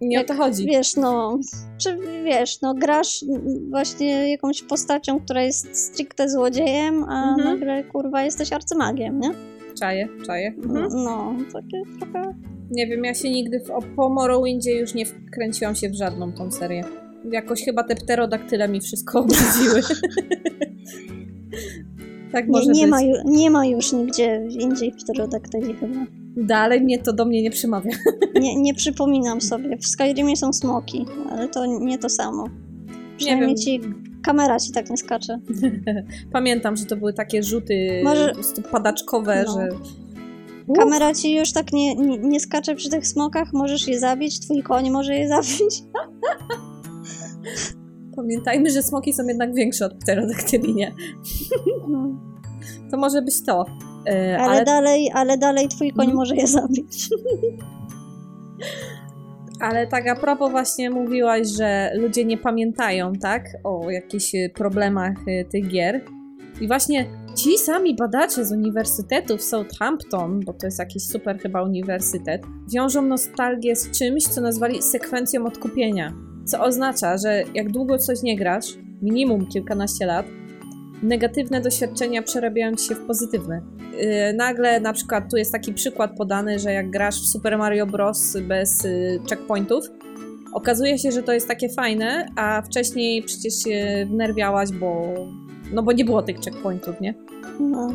[0.00, 0.66] Nie o to chodzi.
[0.66, 1.38] Wiesz, no,
[1.78, 3.24] czy wiesz, no, grasz
[3.70, 7.48] właśnie jakąś postacią, która jest stricte złodziejem, a mhm.
[7.48, 9.30] nagle, kurwa, jesteś arcymagiem, nie?
[9.80, 10.54] Czaję, czaję.
[10.64, 10.88] Mhm.
[10.94, 12.34] No, takie trochę...
[12.70, 16.50] Nie wiem, ja się nigdy w, po Morrowindzie już nie wkręciłam się w żadną tą
[16.50, 16.84] serię.
[17.32, 19.80] Jakoś chyba te pterodaktyle mi wszystko obraziły.
[22.32, 22.90] tak może nie, nie być.
[22.90, 26.06] Ma ju, nie ma już nigdzie indziej pterodaktyli chyba.
[26.36, 27.90] Dalej mnie to do mnie nie przemawia.
[28.40, 29.76] nie, nie przypominam sobie.
[29.76, 32.44] W Skyrimie są smoki, ale to nie to samo.
[33.16, 33.82] Przynajmniej nie wiem.
[33.82, 35.38] ci kamera ci tak nie skacze.
[36.32, 38.32] Pamiętam, że to były takie rzuty Może...
[38.70, 39.52] padaczkowe, no.
[39.52, 39.68] że...
[40.76, 44.62] Kamera ci już tak nie, nie, nie, skacze przy tych smokach, możesz je zabić, twój
[44.62, 45.82] koń może je zabić.
[48.16, 50.94] Pamiętajmy, że smoki są jednak większe od pterodaktyli, nie?
[51.88, 52.20] No.
[52.90, 53.66] To może być to.
[54.06, 56.16] Yy, ale, ale, dalej, ale dalej twój koń hmm.
[56.16, 57.08] może je zabić.
[59.60, 63.44] Ale tak a propos właśnie mówiłaś, że ludzie nie pamiętają, tak?
[63.64, 66.00] O jakichś y, problemach y, tych gier.
[66.60, 71.62] I właśnie ci sami badacze z Uniwersytetu w Southampton, bo to jest jakiś super chyba
[71.62, 72.42] uniwersytet,
[72.74, 76.12] wiążą nostalgię z czymś, co nazwali sekwencją odkupienia.
[76.44, 78.66] Co oznacza, że jak długo coś nie grasz,
[79.02, 80.26] minimum kilkanaście lat,
[81.02, 83.62] negatywne doświadczenia przerabiają ci się w pozytywne.
[83.92, 87.86] Yy, nagle na przykład tu jest taki przykład podany, że jak grasz w Super Mario
[87.86, 88.36] Bros.
[88.48, 89.84] bez yy, checkpointów,
[90.52, 95.14] okazuje się, że to jest takie fajne, a wcześniej przecież się wnerwiałaś, bo
[95.72, 97.14] no bo nie było tych checkpointów, nie?
[97.60, 97.88] No.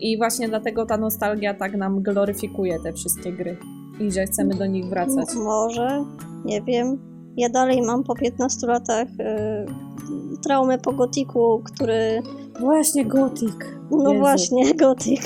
[0.00, 3.56] I właśnie dlatego ta nostalgia tak nam gloryfikuje te wszystkie gry
[4.00, 5.34] i że chcemy do nich wracać.
[5.34, 6.04] Może,
[6.44, 6.98] nie wiem.
[7.38, 12.22] Ja dalej mam po 15 latach yy, traumę po gotiku, który...
[12.60, 13.78] Właśnie gotik.
[13.90, 14.20] No Jezu.
[14.20, 15.22] właśnie, gotik.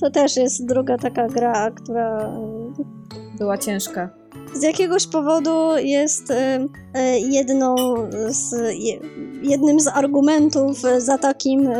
[0.00, 2.32] To też jest druga taka gra, która...
[3.38, 4.10] Była ciężka.
[4.54, 7.74] z jakiegoś powodu jest e, e, jedną
[8.28, 9.00] z, je,
[9.42, 11.74] jednym z argumentów za takim e,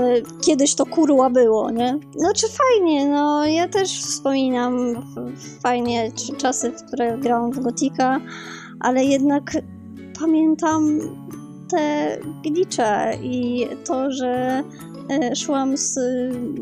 [0.47, 1.99] kiedyś to kurła było, nie?
[2.17, 4.95] Znaczy fajnie, no ja też wspominam
[5.63, 8.21] fajnie czasy, w które grałam w Gotika,
[8.83, 9.51] ale jednak
[10.21, 10.99] pamiętam
[11.71, 14.63] te glitche i to, że
[15.11, 15.99] e, szłam z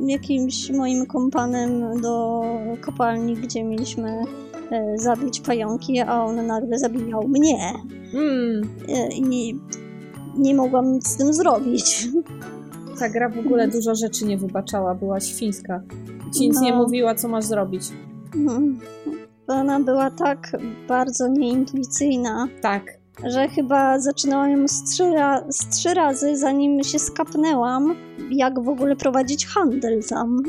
[0.06, 2.42] jakimś moim kompanem do
[2.80, 4.22] kopalni, gdzie mieliśmy
[4.70, 7.72] e, zabić pająki, a on nagle zabijał mnie
[8.14, 8.68] Mm,
[9.14, 9.56] i
[10.38, 12.08] nie mogłam nic z tym zrobić.
[12.98, 15.82] ta gra w ogóle dużo rzeczy nie wybaczała, była świńska.
[16.38, 16.76] Ci nic nie No.
[16.82, 17.82] mówiła, co masz zrobić.
[19.50, 19.60] Mhm.
[19.68, 20.56] Ona była tak
[20.88, 22.82] bardzo nieintuicyjna, Tak.
[23.24, 27.96] że chyba zaczynałam ją z trzy, ra- z trzy razy, zanim się skapnęłam,
[28.30, 30.42] jak w ogóle prowadzić handel tam.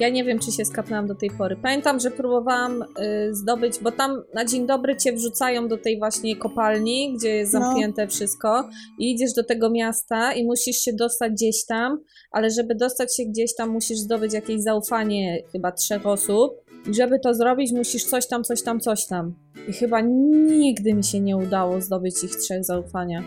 [0.00, 1.56] Ja nie wiem, czy się skapnęłam do tej pory.
[1.62, 6.36] Pamiętam, że próbowałam y, zdobyć, bo tam na dzień dobry cię wrzucają do tej właśnie
[6.36, 7.60] kopalni, gdzie jest No.
[7.60, 11.98] zamknięte wszystko i idziesz do tego miasta i musisz się dostać gdzieś tam,
[12.30, 16.52] ale żeby dostać się gdzieś tam musisz zdobyć jakieś zaufanie chyba trzech osób
[16.90, 19.34] i żeby to zrobić musisz coś tam, coś tam, coś tam.
[19.68, 23.22] I chyba nigdy mi się nie udało zdobyć ich trzech zaufania.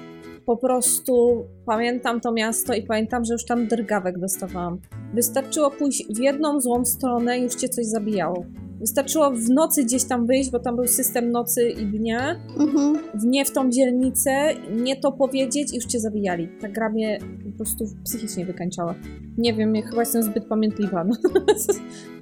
[0.46, 4.80] Po prostu pamiętam to miasto i pamiętam, że już tam drgawek dostawałam.
[5.14, 8.46] Wystarczyło pójść w jedną złą stronę i już cię coś zabijało.
[8.80, 12.98] Wystarczyło w nocy gdzieś tam wyjść, bo tam był system nocy i dnia, Mhm.
[13.14, 14.32] w nie w tą dzielnicę,
[14.72, 16.50] nie to powiedzieć i już cię zabijali.
[16.62, 17.20] Ta gra mnie
[17.52, 18.96] po prostu psychicznie wykańczała.
[19.38, 21.04] Nie wiem, ja chyba jestem zbyt pamiętliwa.
[21.04, 21.16] No.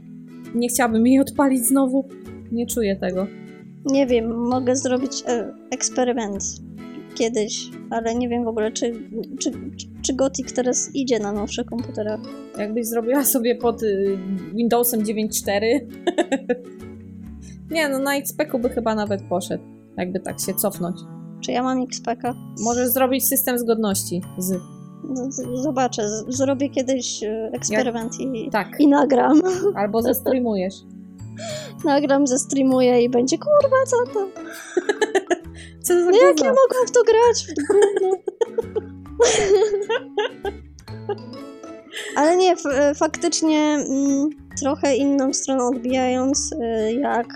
[0.55, 2.09] nie chciałabym jej odpalić znowu.
[2.51, 3.27] Nie czuję tego.
[3.85, 6.43] Nie wiem, mogę zrobić e, eksperyment
[7.15, 8.93] kiedyś, ale nie wiem w ogóle, czy,
[9.39, 9.51] czy,
[10.01, 12.09] czy Gothic teraz idzie na nowsze komputery.
[12.57, 14.17] Jakbyś zrobiła sobie pod y,
[14.53, 15.61] Windowsem 9.4.
[17.71, 19.63] nie, no na XP-ku by chyba nawet poszedł.
[19.97, 20.97] Jakby tak się cofnąć.
[21.41, 22.35] Czy ja mam XPK?
[22.59, 24.53] Możesz zrobić system zgodności z.
[25.03, 28.67] No, Zobaczę, zrobię kiedyś e, eksperyment i, Tak.
[28.79, 29.41] i nagram.
[29.75, 30.75] Albo zestreamujesz.
[31.85, 34.27] Nagram, zestreamuję i będzie kurwa, co to?
[35.83, 37.43] Co za No jak ja mogłam w to grać?
[37.43, 38.17] W to gówno.
[42.15, 44.29] Ale nie, e, faktycznie mm,
[44.61, 47.27] trochę inną stroną odbijając, e, jak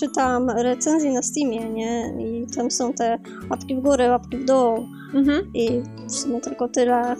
[0.00, 2.14] czytam recenzje na Steamie, nie?
[2.18, 3.18] I tam są te
[3.50, 5.50] łapki w górę, łapki w dół Mhm.
[5.54, 5.68] i
[6.08, 7.16] w sumie tylko tyle.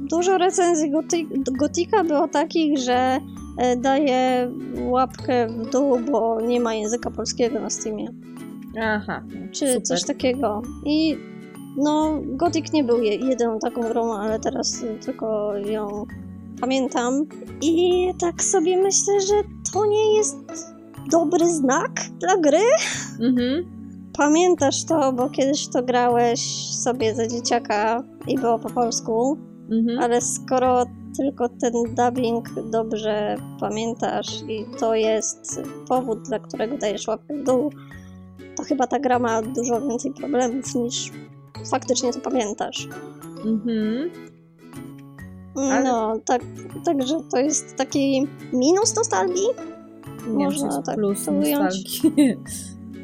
[0.00, 3.18] Dużo recenzji Goti- Gotika było takich, że
[3.58, 4.50] e, daje
[4.90, 8.08] łapkę w dół, bo nie ma języka polskiego na Steamie
[8.80, 9.22] Aha.
[9.52, 9.82] czy super.
[9.82, 10.62] coś takiego.
[10.86, 11.16] I
[11.76, 16.04] no, Gothic nie był je- jedyną taką grą, ale teraz tylko ją
[16.60, 17.26] pamiętam.
[17.62, 19.34] I tak sobie myślę, że
[19.72, 20.71] to nie jest
[21.10, 22.64] dobry znak dla gry.
[23.20, 23.64] Mhm.
[24.18, 26.40] Pamiętasz to, bo kiedyś to grałeś
[26.82, 29.38] sobie za dzieciaka i było po polsku,
[29.70, 29.98] Mhm.
[29.98, 30.84] ale skoro
[31.16, 37.70] tylko ten dubbing dobrze pamiętasz i to jest powód, dla którego dajesz łapkę w dół,
[38.56, 41.10] to chyba ta gra ma dużo więcej problemów niż
[41.70, 42.88] faktycznie to pamiętasz.
[43.44, 44.10] Mhm.
[45.56, 46.42] Ale- No, tak,
[46.84, 49.46] także to jest taki minus nostalgii.
[50.26, 52.02] Nie wiem, Można jest tak plus to ująć.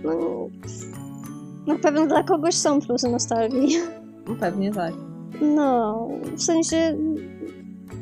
[0.04, 0.48] No,
[1.66, 3.76] na pewno dla kogoś są plusy nostalgii.
[4.40, 4.92] Pewnie tak.
[5.40, 6.98] No, w sensie,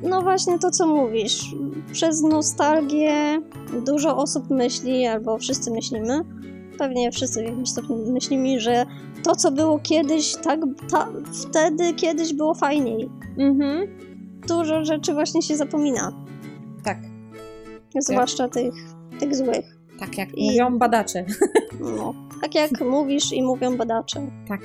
[0.02, 1.54] no właśnie to, co mówisz.
[1.92, 3.42] Przez nostalgię
[3.86, 6.20] dużo osób myśli, albo wszyscy myślimy,
[6.78, 8.86] pewnie wszyscy w jakimś stopniu myślimy, że
[9.22, 13.08] to, co było kiedyś, tak, ta, wtedy kiedyś było fajniej.
[13.38, 13.88] Mhm.
[14.48, 16.12] Dużo rzeczy właśnie się zapomina,
[16.84, 16.98] Tak.
[17.98, 18.74] zwłaszcza tych,
[19.20, 19.76] tych złych.
[20.00, 21.24] Tak jak I- mówią badacze.
[21.80, 24.26] No, tak jak mówisz i mówią badacze.
[24.48, 24.60] Tak.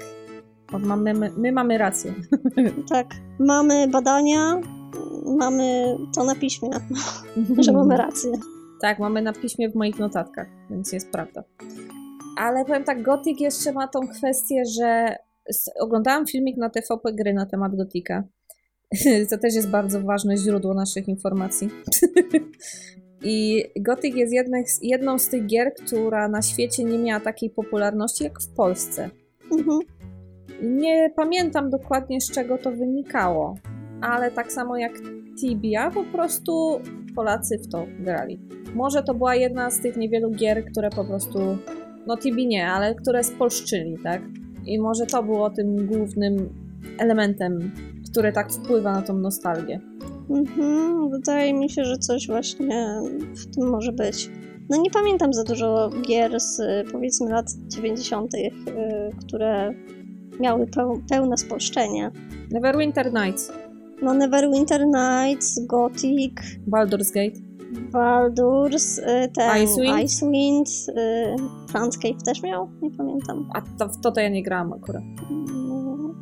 [0.71, 2.13] Bo mamy, my, my mamy rację.
[2.89, 3.07] Tak,
[3.39, 4.61] mamy badania,
[5.25, 6.69] mamy to na piśmie,
[7.59, 8.31] że mamy rację.
[8.81, 11.43] Tak, mamy na piśmie w moich notatkach, więc jest prawda.
[12.37, 15.15] Ale powiem tak, Gothic jeszcze ma tą kwestię, że
[15.79, 18.23] oglądałam filmik na TVP Gry na temat Gotika.
[19.29, 21.69] To też jest bardzo ważne źródło naszych informacji.
[23.23, 24.33] I Gothic jest
[24.81, 29.09] jedną z tych gier, która na świecie nie miała takiej popularności jak w Polsce.
[29.51, 29.79] Mhm.
[30.63, 33.55] Nie pamiętam dokładnie z czego to wynikało,
[34.01, 34.91] ale tak samo jak
[35.39, 36.79] Tibia, po prostu
[37.15, 38.39] Polacy w to grali.
[38.75, 41.39] Może to była jedna z tych niewielu gier, które po prostu,
[42.07, 44.21] no Tibi nie, ale które spolszczyli, tak?
[44.65, 46.49] I może to było tym głównym
[46.97, 47.71] elementem,
[48.11, 49.79] który tak wpływa na tą nostalgię.
[50.29, 53.01] Mhm, wydaje mi się, że coś właśnie
[53.35, 54.29] w tym może być.
[54.69, 58.51] No nie pamiętam za dużo gier z powiedzmy lat 90., y,
[59.25, 59.73] które
[60.39, 62.11] miały peł, pełne spolszczenie.
[62.51, 63.51] Neverwinter Nights,
[64.01, 66.33] No Neverwinter Nights, Gothic,
[66.67, 67.39] Baldur's Gate.
[67.91, 70.03] Baldur's, y, ten Icewind?
[70.03, 70.69] Icewind,
[72.09, 72.69] y, też miał?
[72.81, 73.49] Nie pamiętam.
[73.53, 75.03] A to, w to to ja nie grałam akurat.
[75.31, 76.15] Mm,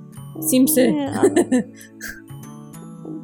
[0.50, 0.92] Simsy.
[0.92, 1.46] Nie, ale...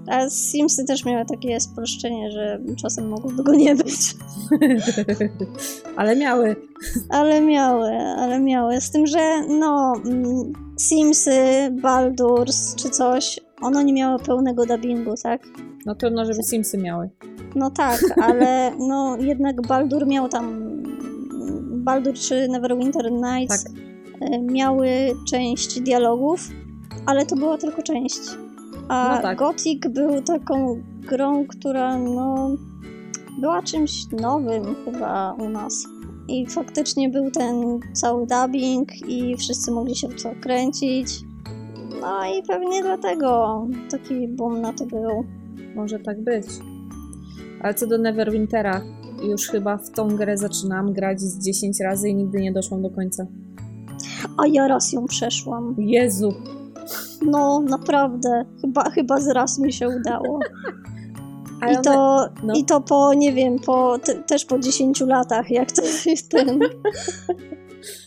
[0.07, 4.15] A Simsy też miały takie spolszczenie, że czasem mogłoby go nie być.
[5.97, 6.55] Ale miały.
[7.09, 8.81] Ale miały, ale miały.
[8.81, 11.39] Z tym, że no, mm, Simsy,
[11.81, 15.47] Baldur's czy coś, ono nie miało pełnego dubbingu, tak?
[15.85, 17.09] No trudno, żeby Simsy miały.
[17.55, 20.75] No tak, ale no jednak Baldur miał tam.
[21.83, 23.73] Baldur czy Neverwinter Nights Tak.
[24.21, 24.87] e, miały
[25.29, 26.49] część dialogów,
[27.05, 28.19] ale to była tylko część.
[28.89, 29.37] A No tak.
[29.37, 32.49] Gothic był taką grą, która no
[33.39, 35.85] była czymś nowym chyba u nas.
[36.27, 41.07] I faktycznie był ten cały dubbing i wszyscy mogli się w to kręcić.
[42.01, 45.25] No i pewnie dlatego taki boom na to był.
[45.75, 46.45] Może tak być.
[47.61, 48.81] Ale co do Neverwintera,
[49.23, 52.89] już chyba w tą grę zaczynam grać z 10 razy i nigdy nie doszłam do
[52.89, 53.27] końca.
[54.37, 55.75] A ja raz ją przeszłam.
[55.77, 56.33] Jezu!
[57.21, 58.45] No, naprawdę.
[58.61, 60.39] Chyba, chyba z raz mi się udało.
[61.71, 62.53] I to, no.
[62.53, 66.59] I to po, nie wiem, po, te, też po 10 latach, jak to jest ten.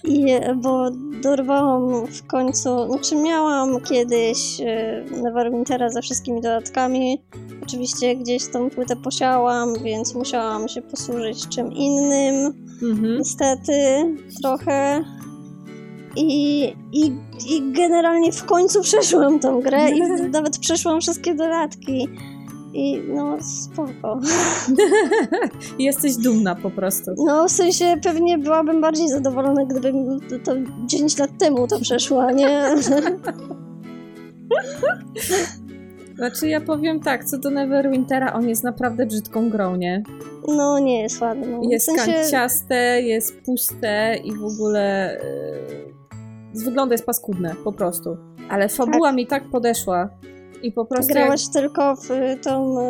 [0.05, 0.91] I, bo
[1.23, 7.23] dorwałam w końcu, znaczy miałam kiedyś e, Neverwintera ze wszystkimi dodatkami.
[7.63, 12.67] Oczywiście gdzieś tą płytę posiałam, więc musiałam się posłużyć czym innym.
[12.83, 13.19] Mhm.
[13.19, 14.05] niestety
[14.43, 15.05] trochę.
[16.19, 17.13] I, i,
[17.49, 20.01] I generalnie w końcu przeszłam tą grę i
[20.33, 22.09] nawet przeszłam wszystkie dodatki.
[22.73, 24.21] I no spoko.
[25.79, 27.11] Jesteś dumna po prostu.
[27.27, 30.53] No w sensie pewnie byłabym bardziej zadowolona, gdybym to, to
[30.87, 32.63] 10 lat temu to przeszła, nie?
[36.17, 40.03] Znaczy ja powiem tak, co do Neverwintera, on jest naprawdę brzydką grą, nie?
[40.49, 41.47] No nie jest ładny.
[41.49, 41.61] No.
[41.63, 45.17] Jest w sensie, kanciaste, jest puste i w ogóle
[45.71, 45.78] yy,
[46.59, 48.17] z wyglądu jest paskudne, po prostu.
[48.51, 50.11] Ale fabuła mi tak podeszła
[50.63, 52.85] i po prostu jak, grałaś tylko w y, tą y,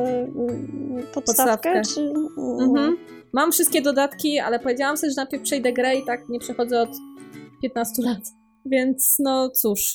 [1.01, 1.83] y, podstawkę, Podstawkę.
[1.95, 2.13] czy...
[2.61, 2.97] mhm.
[3.33, 6.91] Mam wszystkie dodatki, ale powiedziałam sobie, że najpierw przejdę grę i tak nie przechodzę od
[7.63, 8.21] 15 lat.
[8.67, 9.93] Więc no cóż,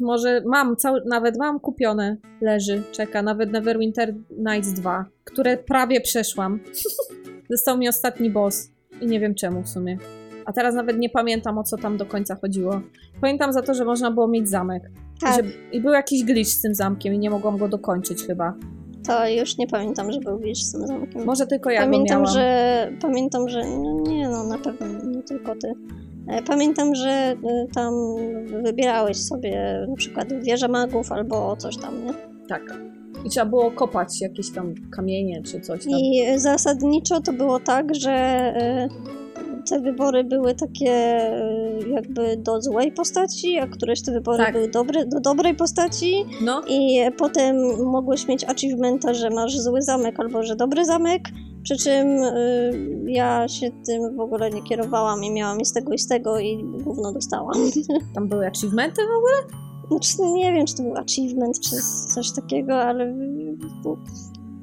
[0.00, 6.60] może mam, cały, nawet mam kupione, leży, czeka, nawet Neverwinter Nights 2, które prawie przeszłam.
[7.50, 9.98] Został mi ostatni boss i nie wiem czemu w sumie.
[10.48, 12.80] A teraz nawet nie pamiętam o co tam do końca chodziło.
[13.20, 14.90] Pamiętam za to, że można było mieć zamek.
[15.20, 18.54] Tak, Że, I był jakiś glitch z tym zamkiem i nie mogłam go dokończyć chyba.
[19.06, 21.24] to już nie pamiętam, że był glitch z tym zamkiem.
[21.24, 22.34] Może tylko ja pamiętam, go miałam.
[22.34, 25.72] że pamiętam, że no nie no, na pewno nie tylko ty.
[26.28, 27.36] E, Pamiętam, że e,
[27.74, 27.94] tam
[28.64, 32.12] wybierałeś sobie na przykład wieżę magów albo coś tam, nie?
[32.48, 32.62] Tak.
[33.24, 35.92] I trzeba było kopać jakieś tam kamienie czy coś tam.
[35.92, 38.88] I zasadniczo to było tak, że e,
[39.68, 44.52] te wybory były takie e, jakby do złej postaci, a któreś te wybory Tak.
[44.52, 50.20] były dobre, do dobrej postaci No, i potem mogłeś mieć achievementa, że masz zły zamek
[50.20, 51.22] albo że dobry zamek,
[51.62, 52.72] przy czym y,
[53.06, 56.38] ja się tym w ogóle nie kierowałam i miałam i z tego i z tego
[56.38, 57.54] i gówno dostałam.
[58.14, 59.68] tam były achievementy w ogóle?
[59.88, 61.76] Znaczy, nie wiem, czy to był achievement, czy
[62.14, 63.14] coś takiego, ale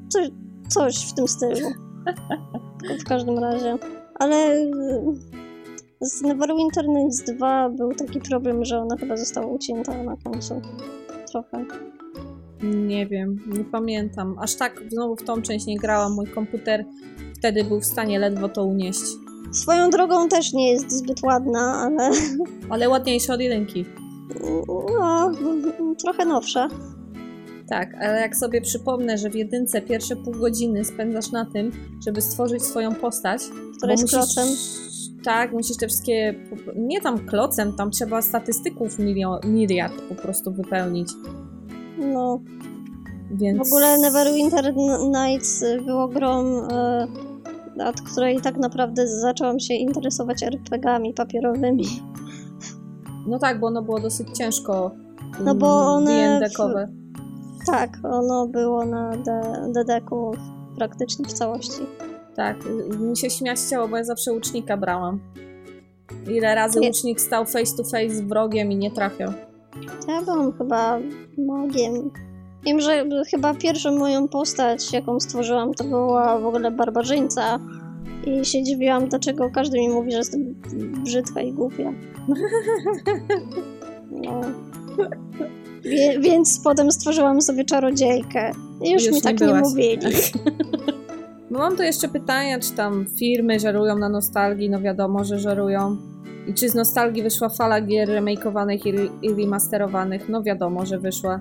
[0.10, 0.30] coś,
[0.70, 1.70] coś w tym stylu.
[3.02, 3.78] W każdym razie.
[4.16, 4.70] Ale y,
[6.02, 10.62] z Neverwinter Nights 2 był taki problem, że ona chyba została ucięta na końcu.
[11.32, 11.66] Trochę.
[12.64, 14.36] Nie wiem, nie pamiętam.
[14.40, 16.14] Aż tak znowu w tą część nie grałam.
[16.14, 16.86] Mój komputer
[17.38, 19.04] wtedy był w stanie ledwo to unieść.
[19.52, 22.10] Swoją drogą też nie jest zbyt ładna, ale
[22.70, 23.86] Ale ładniejsze od jedynki.
[25.00, 25.32] no,
[26.04, 26.68] trochę nowsza.
[27.70, 31.72] Tak, ale jak sobie przypomnę, że w jedynce pierwsze pół godziny spędzasz na tym,
[32.06, 33.42] żeby stworzyć swoją postać.
[33.78, 34.48] Która jest musisz, klocem.
[35.24, 36.36] Tak, musisz te wszystkie.
[36.76, 41.10] Nie tam klocem, tam trzeba statystyków milio, miliard po prostu wypełnić.
[41.98, 42.42] No,
[43.32, 43.58] Więc...
[43.58, 44.74] w ogóle Neverwinter
[45.14, 47.08] Nights było grą, e,
[47.86, 51.86] od której tak naprawdę zaczęłam się interesować RPG-ami papierowymi.
[53.28, 54.92] No tak, bo ono było dosyć ciężko.
[55.44, 57.05] No bo one mm, w- D&D-kowe.
[57.66, 60.32] Tak, ono było na D- DD-ku
[60.78, 61.82] praktycznie w całości.
[62.36, 62.58] Tak,
[63.00, 65.20] mi się śmiać chciało, bo ja zawsze łucznika brałam.
[66.28, 66.88] Ile razy Nie.
[66.88, 69.34] łucznik stał face to face z wrogiem i nie trafiał.
[70.08, 71.00] Ja byłam chyba
[71.38, 72.12] magiem.
[72.66, 77.60] Wiem, że chyba pierwszą moją postać, jaką stworzyłam, to była w ogóle barbarzyńca.
[78.26, 80.56] I się dziwiłam, dlaczego każdy mi mówi, że jestem
[81.04, 81.94] brzydka i głupia.
[84.12, 84.42] No.
[85.86, 88.52] Wie, więc potem stworzyłam sobie czarodziejkę.
[88.84, 90.00] I już, Już mi tak nie nie, mówili.
[91.52, 95.98] No mam tu jeszcze pytania, czy tam firmy żerują na nostalgii, no wiadomo, że żerują.
[96.48, 100.30] I czy z nostalgii wyszła fala gier remakeowanych i, re- i remasterowanych?
[100.30, 101.40] No wiadomo, że wyszła.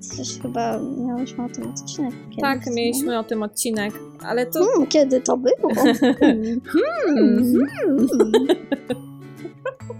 [0.00, 2.40] Coś chyba miałyśmy o tym odcinek kiedyś.
[2.40, 4.64] tak, mieliśmy o tym odcinek, ale to...
[4.64, 5.72] Hmm, kiedy to było?
[5.84, 6.60] Hmm.
[6.66, 8.08] Hmm.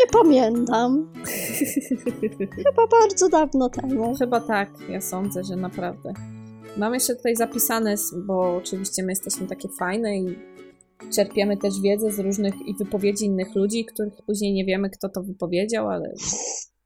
[0.00, 1.12] Nie pamiętam.
[2.66, 4.14] Chyba bardzo dawno temu.
[4.14, 6.12] Chyba tak, ja sądzę, że naprawdę.
[6.76, 7.94] Mam jeszcze tutaj zapisane,
[8.26, 10.38] bo oczywiście my jesteśmy takie fajne i
[11.16, 15.22] czerpiemy też wiedzę z różnych i wypowiedzi innych ludzi, których później nie wiemy, kto to
[15.22, 16.14] wypowiedział, ale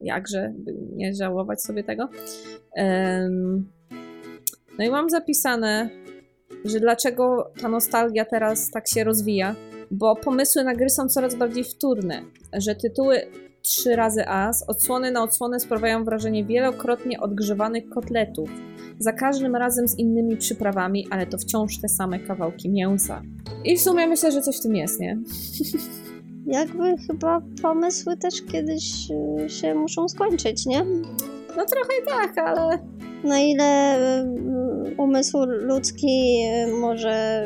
[0.00, 2.08] jakże by nie żałować sobie tego.
[4.78, 5.90] No i mam zapisane,
[6.64, 9.54] że dlaczego ta nostalgia teraz tak się rozwija,
[9.92, 12.22] bo pomysły na gry są coraz bardziej wtórne,
[12.52, 13.20] że tytuły
[13.62, 18.50] trzy razy A z odsłony na odsłonę sprawiają wrażenie wielokrotnie odgrzewanych kotletów,
[18.98, 23.22] za każdym razem z innymi przyprawami, ale to wciąż te same kawałki mięsa.
[23.64, 25.18] I w sumie myślę, że coś w tym jest, nie?
[26.46, 30.84] Jakby chyba pomysły też kiedyś y, się muszą skończyć, nie?
[31.56, 32.78] No trochę tak, ale
[33.24, 37.44] Na ile y, umysł ludzki y, może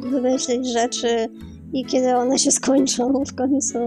[0.00, 1.28] wymyślić rzeczy
[1.72, 3.78] i kiedy one się skończą w końcu.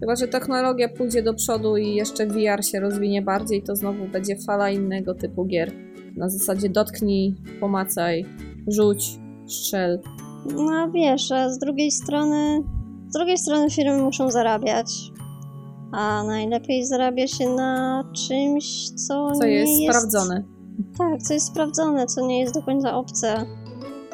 [0.00, 4.36] Chyba, że technologia pójdzie do przodu i jeszcze VR się rozwinie bardziej, to znowu będzie
[4.36, 5.72] fala innego typu gier.
[6.16, 8.24] Na zasadzie dotknij, pomacaj,
[8.66, 10.00] rzuć, strzel.
[10.56, 12.62] No wiesz, a z drugiej strony
[13.08, 14.86] z drugiej strony firmy muszą zarabiać.
[15.92, 20.44] A najlepiej zarabia się na czymś, co, Co nie jest jest sprawdzone.
[20.98, 23.46] Tak, co jest sprawdzone, co nie jest do końca obce.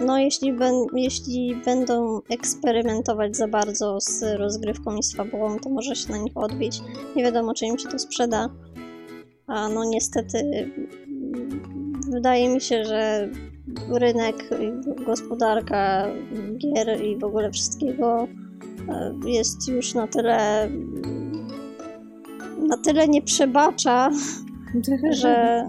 [0.01, 5.97] No, jeśli, ben, jeśli będą eksperymentować za bardzo z rozgrywką i z fabułą, to może
[5.97, 6.81] się na nich odbić.
[7.17, 8.49] Nie wiadomo, czy im się to sprzeda.
[9.47, 10.71] A no niestety
[12.11, 13.31] wydaje mi się, że
[13.89, 14.37] rynek,
[15.07, 16.07] gospodarka
[16.59, 18.29] gier i w ogóle wszystkiego
[18.89, 20.69] e, jest już na tyle
[22.69, 24.11] na tyle nie przebacza,
[25.23, 25.65] że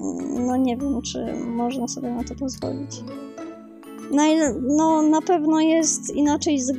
[0.48, 2.92] no nie wiem, czy można sobie na to pozwolić.
[4.12, 6.72] Na, ile- no, na pewno jest inaczej z,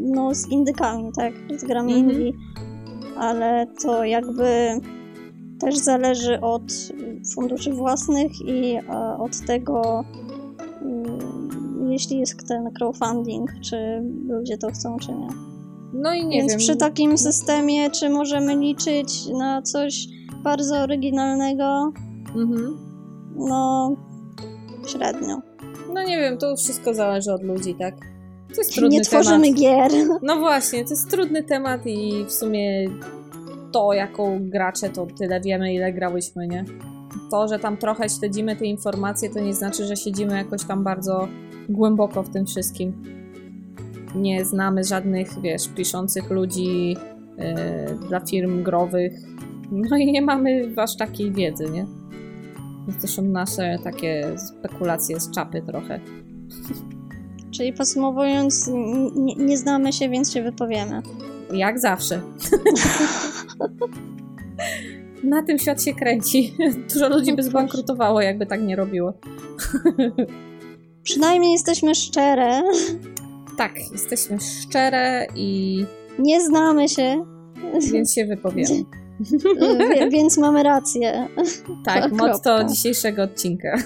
[0.00, 1.32] no, z indykami, tak?
[1.56, 2.12] Z grami Mhm.
[2.12, 2.32] indie,
[3.16, 4.80] ale to jakby
[5.60, 6.62] też zależy od
[7.34, 10.04] funduszy własnych i e, od tego,
[10.82, 15.28] mm, jeśli jest ten crowdfunding, czy ludzie to chcą, czy nie.
[15.94, 16.58] No i nie Więc wiem.
[16.58, 20.06] przy takim systemie, czy możemy liczyć na coś
[20.44, 21.92] bardzo oryginalnego?
[22.36, 22.76] Mhm.
[23.36, 23.92] No,
[24.86, 25.36] średnio.
[25.94, 27.94] No nie wiem, to wszystko zależy od ludzi, tak?
[28.54, 29.60] To jest trudny Nie tworzymy temat.
[29.60, 29.90] gier.
[30.22, 32.88] No właśnie, to jest trudny temat i w sumie
[33.72, 36.64] to, jaką gracze, to tyle wiemy, ile grałyśmy, nie?
[37.30, 41.28] To, że tam trochę śledzimy te informacje, to nie znaczy, że siedzimy jakoś tam bardzo
[41.68, 43.04] głęboko w tym wszystkim.
[44.14, 49.12] Nie znamy żadnych, wiesz, piszących ludzi yy, dla firm growych.
[49.72, 51.86] No i nie mamy aż takiej wiedzy, nie?
[53.00, 56.00] To są nasze takie spekulacje z czapy trochę.
[57.56, 58.70] Czyli podsumowując,
[59.16, 61.02] nie, nie znamy się, więc się wypowiemy.
[61.52, 62.20] Jak zawsze.
[65.24, 66.54] Na tym świat się kręci.
[66.94, 69.12] Dużo ludzi by zbankrutowało, jakby tak nie robiło.
[71.02, 72.62] Przynajmniej jesteśmy szczere.
[73.58, 75.84] Tak, jesteśmy szczere i
[76.18, 77.24] Nie znamy się,
[77.92, 79.01] więc się wypowiemy.
[79.94, 81.28] wie- więc mamy rację.
[81.84, 83.78] Tak, motto dzisiejszego odcinka.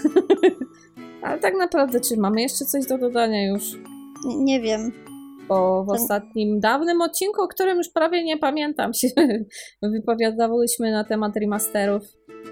[1.22, 3.62] Ale tak naprawdę, czy mamy jeszcze coś do dodania już?
[4.24, 4.93] Nie, nie wiem.
[5.49, 9.09] Bo w ostatnim, dawnym odcinku, o którym już prawie nie pamiętam, się
[9.82, 12.03] wypowiadałyśmy na temat remasterów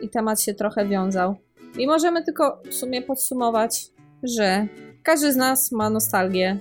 [0.03, 1.35] i temat się trochę wiązał.
[1.79, 3.87] I możemy tylko w sumie podsumować,
[4.23, 4.67] że
[5.03, 6.59] każdy z nas ma nostalgię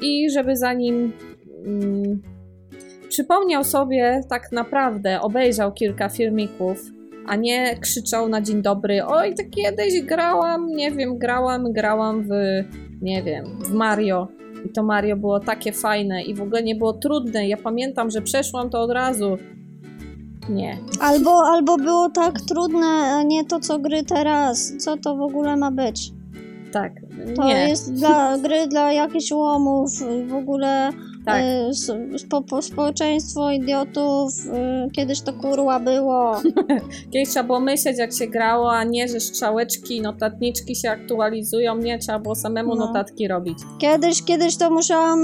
[0.00, 1.12] i żeby zanim
[1.66, 2.22] mm,
[3.14, 6.78] przypomniał sobie tak naprawdę, obejrzał kilka filmików,
[7.26, 12.28] a nie krzyczał na dzień dobry, oj, to kiedyś grałam, nie wiem, grałam, grałam w,
[13.02, 14.28] nie wiem, w Mario.
[14.66, 17.48] I to Mario było takie fajne i w ogóle nie było trudne.
[17.48, 19.38] Ja pamiętam, że przeszłam to od razu.
[20.48, 20.78] Nie.
[21.00, 24.72] Albo, albo było tak trudne, a nie to, co gry teraz.
[24.78, 26.12] Co to w ogóle ma być?
[26.72, 26.92] Tak.
[27.36, 27.68] To nie.
[27.68, 29.90] jest dla gry dla jakichś łomów,
[30.26, 30.90] w ogóle
[31.24, 31.42] Tak.
[32.14, 36.40] Y, spo, po, społeczeństwo idiotów, y, kiedyś to kurła było.
[37.12, 41.76] Kiedyś trzeba było myśleć, jak się grało, a nie, że strzałeczki, notatniczki się aktualizują.
[41.76, 42.86] Nie, trzeba było samemu No.
[42.86, 43.58] notatki robić.
[43.78, 45.20] Kiedyś, kiedyś to musiałam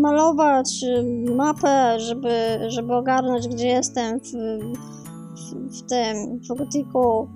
[0.00, 2.30] malować y, mapę, żeby,
[2.68, 7.28] żeby ogarnąć, gdzie jestem w, w, w tym, w gotiku.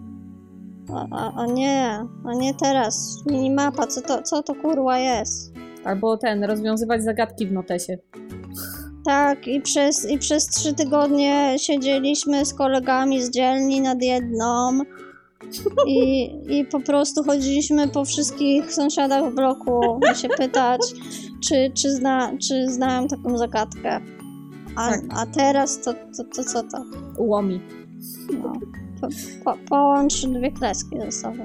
[0.94, 3.16] A, a, a nie, a nie teraz.
[3.26, 5.53] Minimapa, co to, co to kurwa jest?
[5.84, 7.98] Albo ten, rozwiązywać zagadki w notesie.
[9.04, 14.80] Tak, i przez, i przez trzy tygodnie siedzieliśmy z kolegami z dzielni nad jedną
[15.86, 20.80] i, i po prostu chodziliśmy po wszystkich sąsiadach w bloku i się pytać,
[21.48, 24.00] czy, czy, zna, czy znają taką zagadkę.
[24.76, 25.00] A, Tak.
[25.10, 26.84] a teraz to, to, to co to?
[27.18, 27.60] Ułomi.
[28.42, 28.52] No.
[29.00, 29.08] Po,
[29.44, 31.44] po, połącz dwie kreski ze sobą.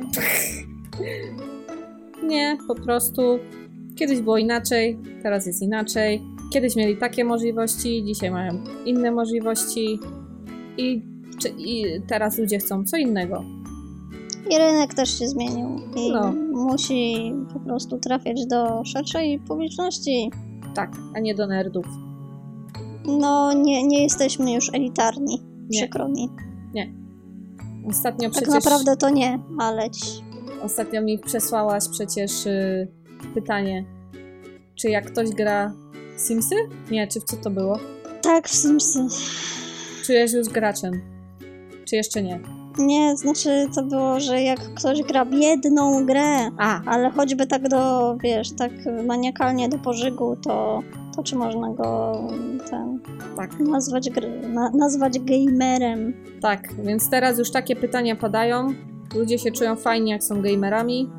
[2.24, 3.40] Nie, po prostu
[4.00, 6.22] kiedyś było inaczej, teraz jest inaczej.
[6.54, 10.00] Kiedyś mieli takie możliwości, dzisiaj mają inne możliwości
[10.78, 11.02] i,
[11.42, 13.44] czy, i teraz ludzie chcą co innego.
[14.50, 16.34] I rynek też się zmienił i No.
[16.52, 20.32] musi po prostu trafiać do szerszej publiczności.
[20.76, 21.86] Tak, a nie do nerdów.
[23.06, 25.42] No, nie, nie jesteśmy już elitarni.
[25.70, 25.80] Nie.
[25.80, 26.30] Przykro mi.
[27.90, 28.54] Ostatnio Tak przecież...
[28.54, 30.08] naprawdę to nie, ale ci.
[30.64, 32.88] Ostatnio mi przesłałaś przecież y,
[33.34, 33.86] pytanie,
[34.76, 35.74] czy jak ktoś gra
[36.18, 36.56] Simsy?
[36.92, 37.80] Nie, czy w co to było?
[38.22, 39.08] Tak, w Simsy.
[40.06, 41.02] Czy jest już graczem?
[41.86, 42.40] Czy jeszcze nie?
[42.78, 47.70] Nie, znaczy to było, że jak ktoś gra w jedną grę, A, ale choćby tak
[47.70, 48.72] do, wiesz, tak
[49.06, 50.84] maniakalnie do pożygu, to,
[51.16, 52.22] to czy można go
[52.70, 53.00] ten,
[53.38, 54.10] tak, nazwać,
[54.54, 56.14] na, nazwać gamerem?
[56.42, 56.74] tak.
[56.84, 58.68] Więc teraz już takie pytania padają.
[59.16, 61.10] Ludzie się czują fajnie, jak są gamerami.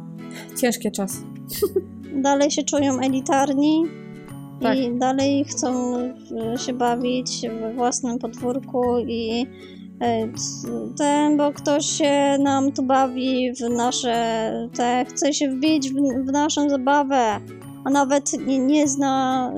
[0.61, 1.23] Ciężkie czasy.
[2.15, 3.85] Dalej się czują elitarni
[4.63, 4.79] Tak.
[4.79, 9.47] i dalej chcą e, się bawić we własnym podwórku i
[10.01, 10.29] e,
[10.99, 15.95] ten, bo ktoś się nam tu bawi w nasze, te, chce się wbić w,
[16.27, 17.41] w naszą zabawę,
[17.85, 19.53] a nawet nie, nie zna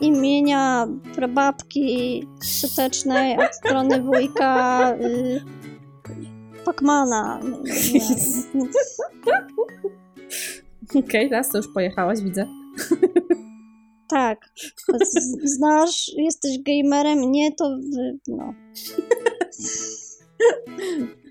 [0.00, 5.40] y, imienia prababki świątecznej od strony wujka y,
[6.64, 7.40] Pacmana.
[10.94, 12.46] Okej, teraz to już pojechałaś, widzę.
[14.08, 14.38] Tak.
[15.44, 17.70] Znasz, jesteś gamerem, nie to.
[17.94, 18.54] wy- No.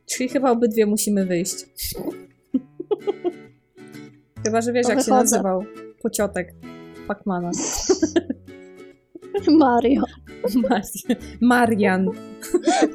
[0.11, 1.65] Czyli chyba obydwie musimy wyjść.
[4.45, 5.35] Chyba, że wiesz, To jak się wychodzę.
[5.35, 5.63] nazywał
[6.01, 6.53] pociotek
[7.07, 7.51] Pacmana.
[9.47, 10.01] Mario.
[11.41, 12.09] Marian.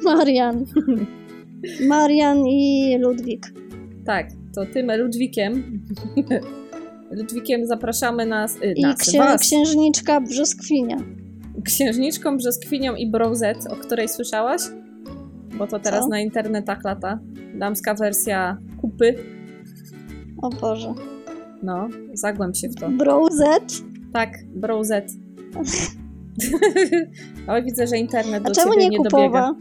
[0.03, 0.65] Marian.
[1.87, 3.53] Marian i Ludwik.
[4.05, 5.81] Tak, to tym Ludwikiem.
[7.11, 8.55] Ludwikiem zapraszamy nas.
[8.55, 10.97] Y, I nas księ- was, księżniczka Brzoskwinia.
[11.63, 14.61] księżniczką, brzoskwinią i Browzet, o której słyszałaś?
[15.57, 16.07] Bo to teraz Co?
[16.09, 17.19] na internetach lata.
[17.55, 19.15] Damska wersja kupy.
[20.41, 20.93] O Boże.
[21.63, 22.89] No, zagłęb się w to.
[22.89, 23.81] Browzet?
[24.13, 25.11] Tak, Browzet.
[27.47, 29.53] Ale widzę, że internet A do czemu ciebie nie nie kupowa?
[29.53, 29.55] dobiega.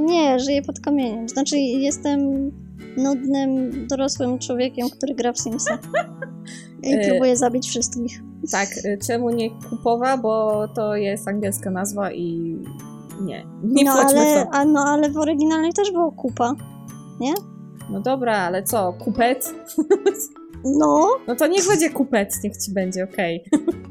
[0.00, 1.28] Nie, żyję pod kamieniem.
[1.28, 2.20] Znaczy, jestem
[2.96, 5.78] nudnym, dorosłym człowiekiem, który gra w Simsa.
[6.82, 8.22] I E, próbuje zabić wszystkich.
[8.52, 12.56] Tak, y, czemu nie kupowa, bo to jest angielska nazwa i
[13.20, 14.50] nie, nie no, ale, to.
[14.52, 16.54] a, no ale w oryginalnej też było kupa.
[17.90, 19.54] No dobra, ale co, kupet?
[20.64, 23.44] No, No to niech będzie kupet, niech ci będzie, okej.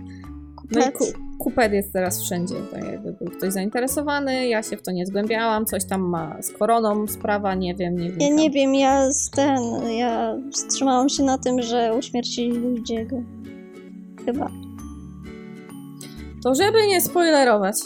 [0.72, 1.04] No i ku,
[1.40, 5.66] kupet jest teraz wszędzie, tak jakby był ktoś zainteresowany, ja się w to nie zgłębiałam,
[5.66, 8.20] coś tam ma z koroną sprawa, nie wiem, nie wiem.
[8.20, 9.62] Ja nie wiem, ja z ten,
[9.98, 13.22] ja wstrzymałam się na tym, że uśmiercili Luigiego.
[14.26, 14.52] Chyba.
[16.44, 17.76] To żeby nie spoilerować.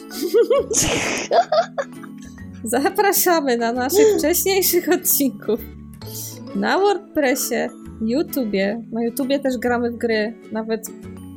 [2.63, 5.59] Zapraszamy na naszych wcześniejszych odcinków.
[6.55, 7.69] Na WordPressie,
[8.01, 8.83] YouTubie.
[8.91, 10.33] Na YouTubie też gramy w gry.
[10.51, 10.87] Nawet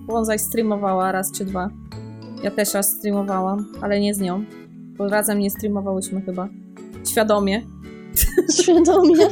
[0.07, 1.71] Bonsai streamowała raz czy dwa.
[2.45, 4.45] Ja też raz streamowałam, ale nie z nią.
[4.99, 6.49] Bo razem nie streamowałyśmy chyba.
[7.11, 7.63] Świadomie.
[8.63, 9.27] Świadomie.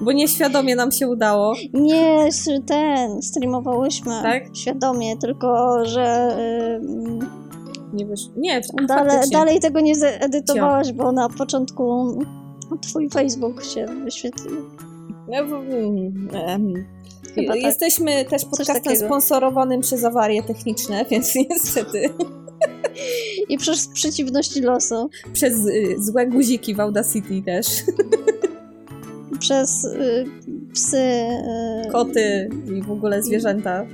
[0.00, 1.54] Bo nieświadomie nam się udało.
[1.74, 2.28] Nie,
[2.66, 4.22] ten, streamowałyśmy.
[4.22, 4.42] Tak?
[4.56, 8.20] Świadomie, tylko że y, Nie wiesz.
[8.36, 9.38] Nie, faktycznie.
[9.38, 12.18] dalej tego nie zedytowałaś, bo na początku
[12.80, 14.56] twój Facebook się wyświetlił.
[15.28, 15.72] No, w-
[16.44, 16.84] mm,
[17.34, 17.62] Chyba tak.
[17.62, 22.10] Jesteśmy też podcastem sponsorowanym przez awarie techniczne, więc niestety
[23.48, 27.66] I przez przeciwności losu, przez y, złe guziki w Audacity też.
[29.38, 30.24] przez y,
[30.74, 33.86] psy, y, Koty i w ogóle zwierzęta.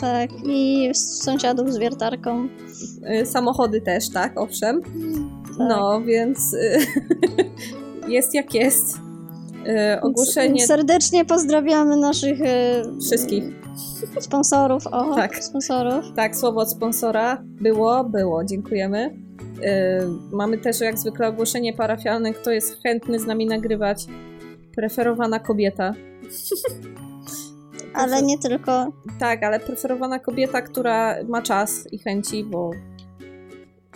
[0.00, 2.48] Tak, i sąsiadów z wiertarką.
[3.22, 4.82] Y, Samochody też, tak, owszem.
[4.82, 5.68] Tak.
[5.68, 6.78] No, więc y,
[8.08, 9.07] jest jak jest.
[9.68, 13.44] Y, Ogłoszenie Serdecznie pozdrawiamy naszych e, wszystkich.
[14.20, 14.86] sponsorów.
[14.86, 15.44] O, Tak.
[15.44, 16.04] sponsorów.
[16.16, 19.06] Tak, słowo od sponsora było, było, dziękujemy.
[19.06, 19.10] Y,
[20.32, 24.06] mamy też jak zwykle ogłoszenie parafialne, kto jest chętny z nami nagrywać.
[24.76, 25.94] Preferowana kobieta.
[27.94, 28.92] Ale nie tylko.
[29.20, 32.70] Tak, ale preferowana kobieta, która ma czas i chęci, bo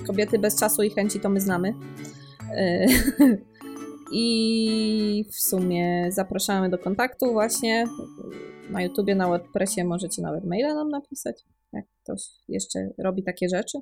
[0.07, 1.75] kobiety bez czasu i chęci to my znamy.
[4.13, 7.87] I w sumie zapraszamy do kontaktu właśnie.
[8.71, 11.43] Na YouTubie, na WordPressie możecie nawet maila nam napisać,
[11.73, 13.79] jak ktoś jeszcze robi takie rzeczy.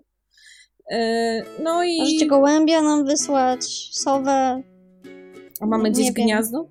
[0.90, 1.98] E, No i...
[1.98, 4.62] Możecie gołębia nam wysłać, sowę.
[5.60, 6.14] A mamy gdzieś wiem.
[6.14, 6.68] gniazdo?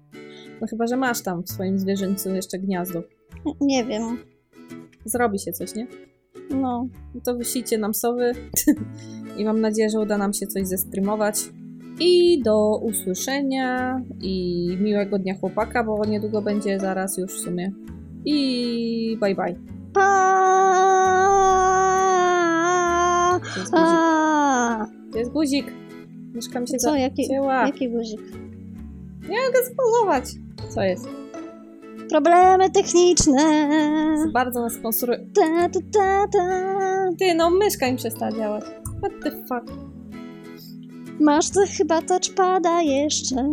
[0.62, 3.04] No chyba, że masz tam w swoim zwierzęcu jeszcze gniazdo.
[3.62, 4.18] Nie wiem.
[5.06, 5.88] Zrobi się coś, nie?
[6.50, 6.88] No.
[7.16, 8.32] No to wyślijcie nam sowy
[9.38, 11.36] i mam nadzieję, że uda nam się coś zestreamować.
[12.00, 17.72] I do usłyszenia i miłego dnia chłopaka, bo niedługo będzie zaraz już w sumie.
[18.26, 19.56] I bye bye.
[19.94, 20.10] Pa!
[23.54, 23.90] To jest guzik.
[25.12, 25.66] To jest guzik.
[26.34, 27.66] Myszka mi się Co, jaki, zacięła.
[27.66, 28.22] jaki guzik?
[29.30, 30.26] Nie mogę spauzować.
[30.70, 31.08] Co jest?
[32.10, 33.70] Problemy techniczne.
[34.34, 35.20] Bardzo nas sponsoruje.
[35.36, 37.10] Ta, ta, ta, ta.
[37.20, 38.64] Ty, no myszka mi przestała działać.
[39.02, 39.74] What the fuck?
[41.20, 43.36] Masz to chyba touchpada jeszcze.